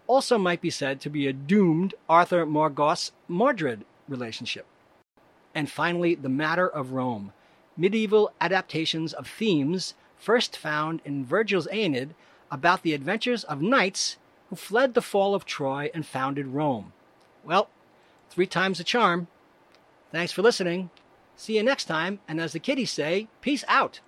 also 0.08 0.40
might 0.40 0.62
be 0.62 0.72
said 0.72 1.00
to 1.02 1.10
be 1.10 1.28
a 1.28 1.34
doomed 1.34 1.94
Arthur 2.10 2.48
Morgause 2.48 3.12
Mordred 3.28 3.86
relationship. 4.08 4.66
And 5.54 5.70
finally, 5.70 6.16
the 6.16 6.30
matter 6.30 6.68
of 6.68 6.94
Rome, 6.94 7.32
medieval 7.78 8.32
adaptations 8.42 9.14
of 9.14 9.28
themes 9.28 9.94
first 10.24 10.56
found 10.56 11.02
in 11.04 11.26
Virgil's 11.26 11.68
Aeneid 11.70 12.16
about 12.50 12.82
the 12.82 12.94
adventures 12.94 13.44
of 13.44 13.62
knights 13.62 14.16
who 14.50 14.56
fled 14.56 14.94
the 14.94 15.02
fall 15.02 15.36
of 15.36 15.46
Troy 15.46 15.92
and 15.94 16.06
founded 16.06 16.48
Rome. 16.48 16.94
Well, 17.44 17.70
three 18.30 18.48
times 18.48 18.80
a 18.80 18.86
charm. 18.86 19.28
Thanks 20.12 20.32
for 20.32 20.42
listening. 20.42 20.92
See 21.36 21.58
you 21.58 21.64
next 21.64 21.86
time, 21.86 22.20
and 22.26 22.40
as 22.40 22.54
the 22.54 22.60
kiddies 22.60 22.92
say, 22.92 23.28
peace 23.42 23.66
out. 23.68 24.00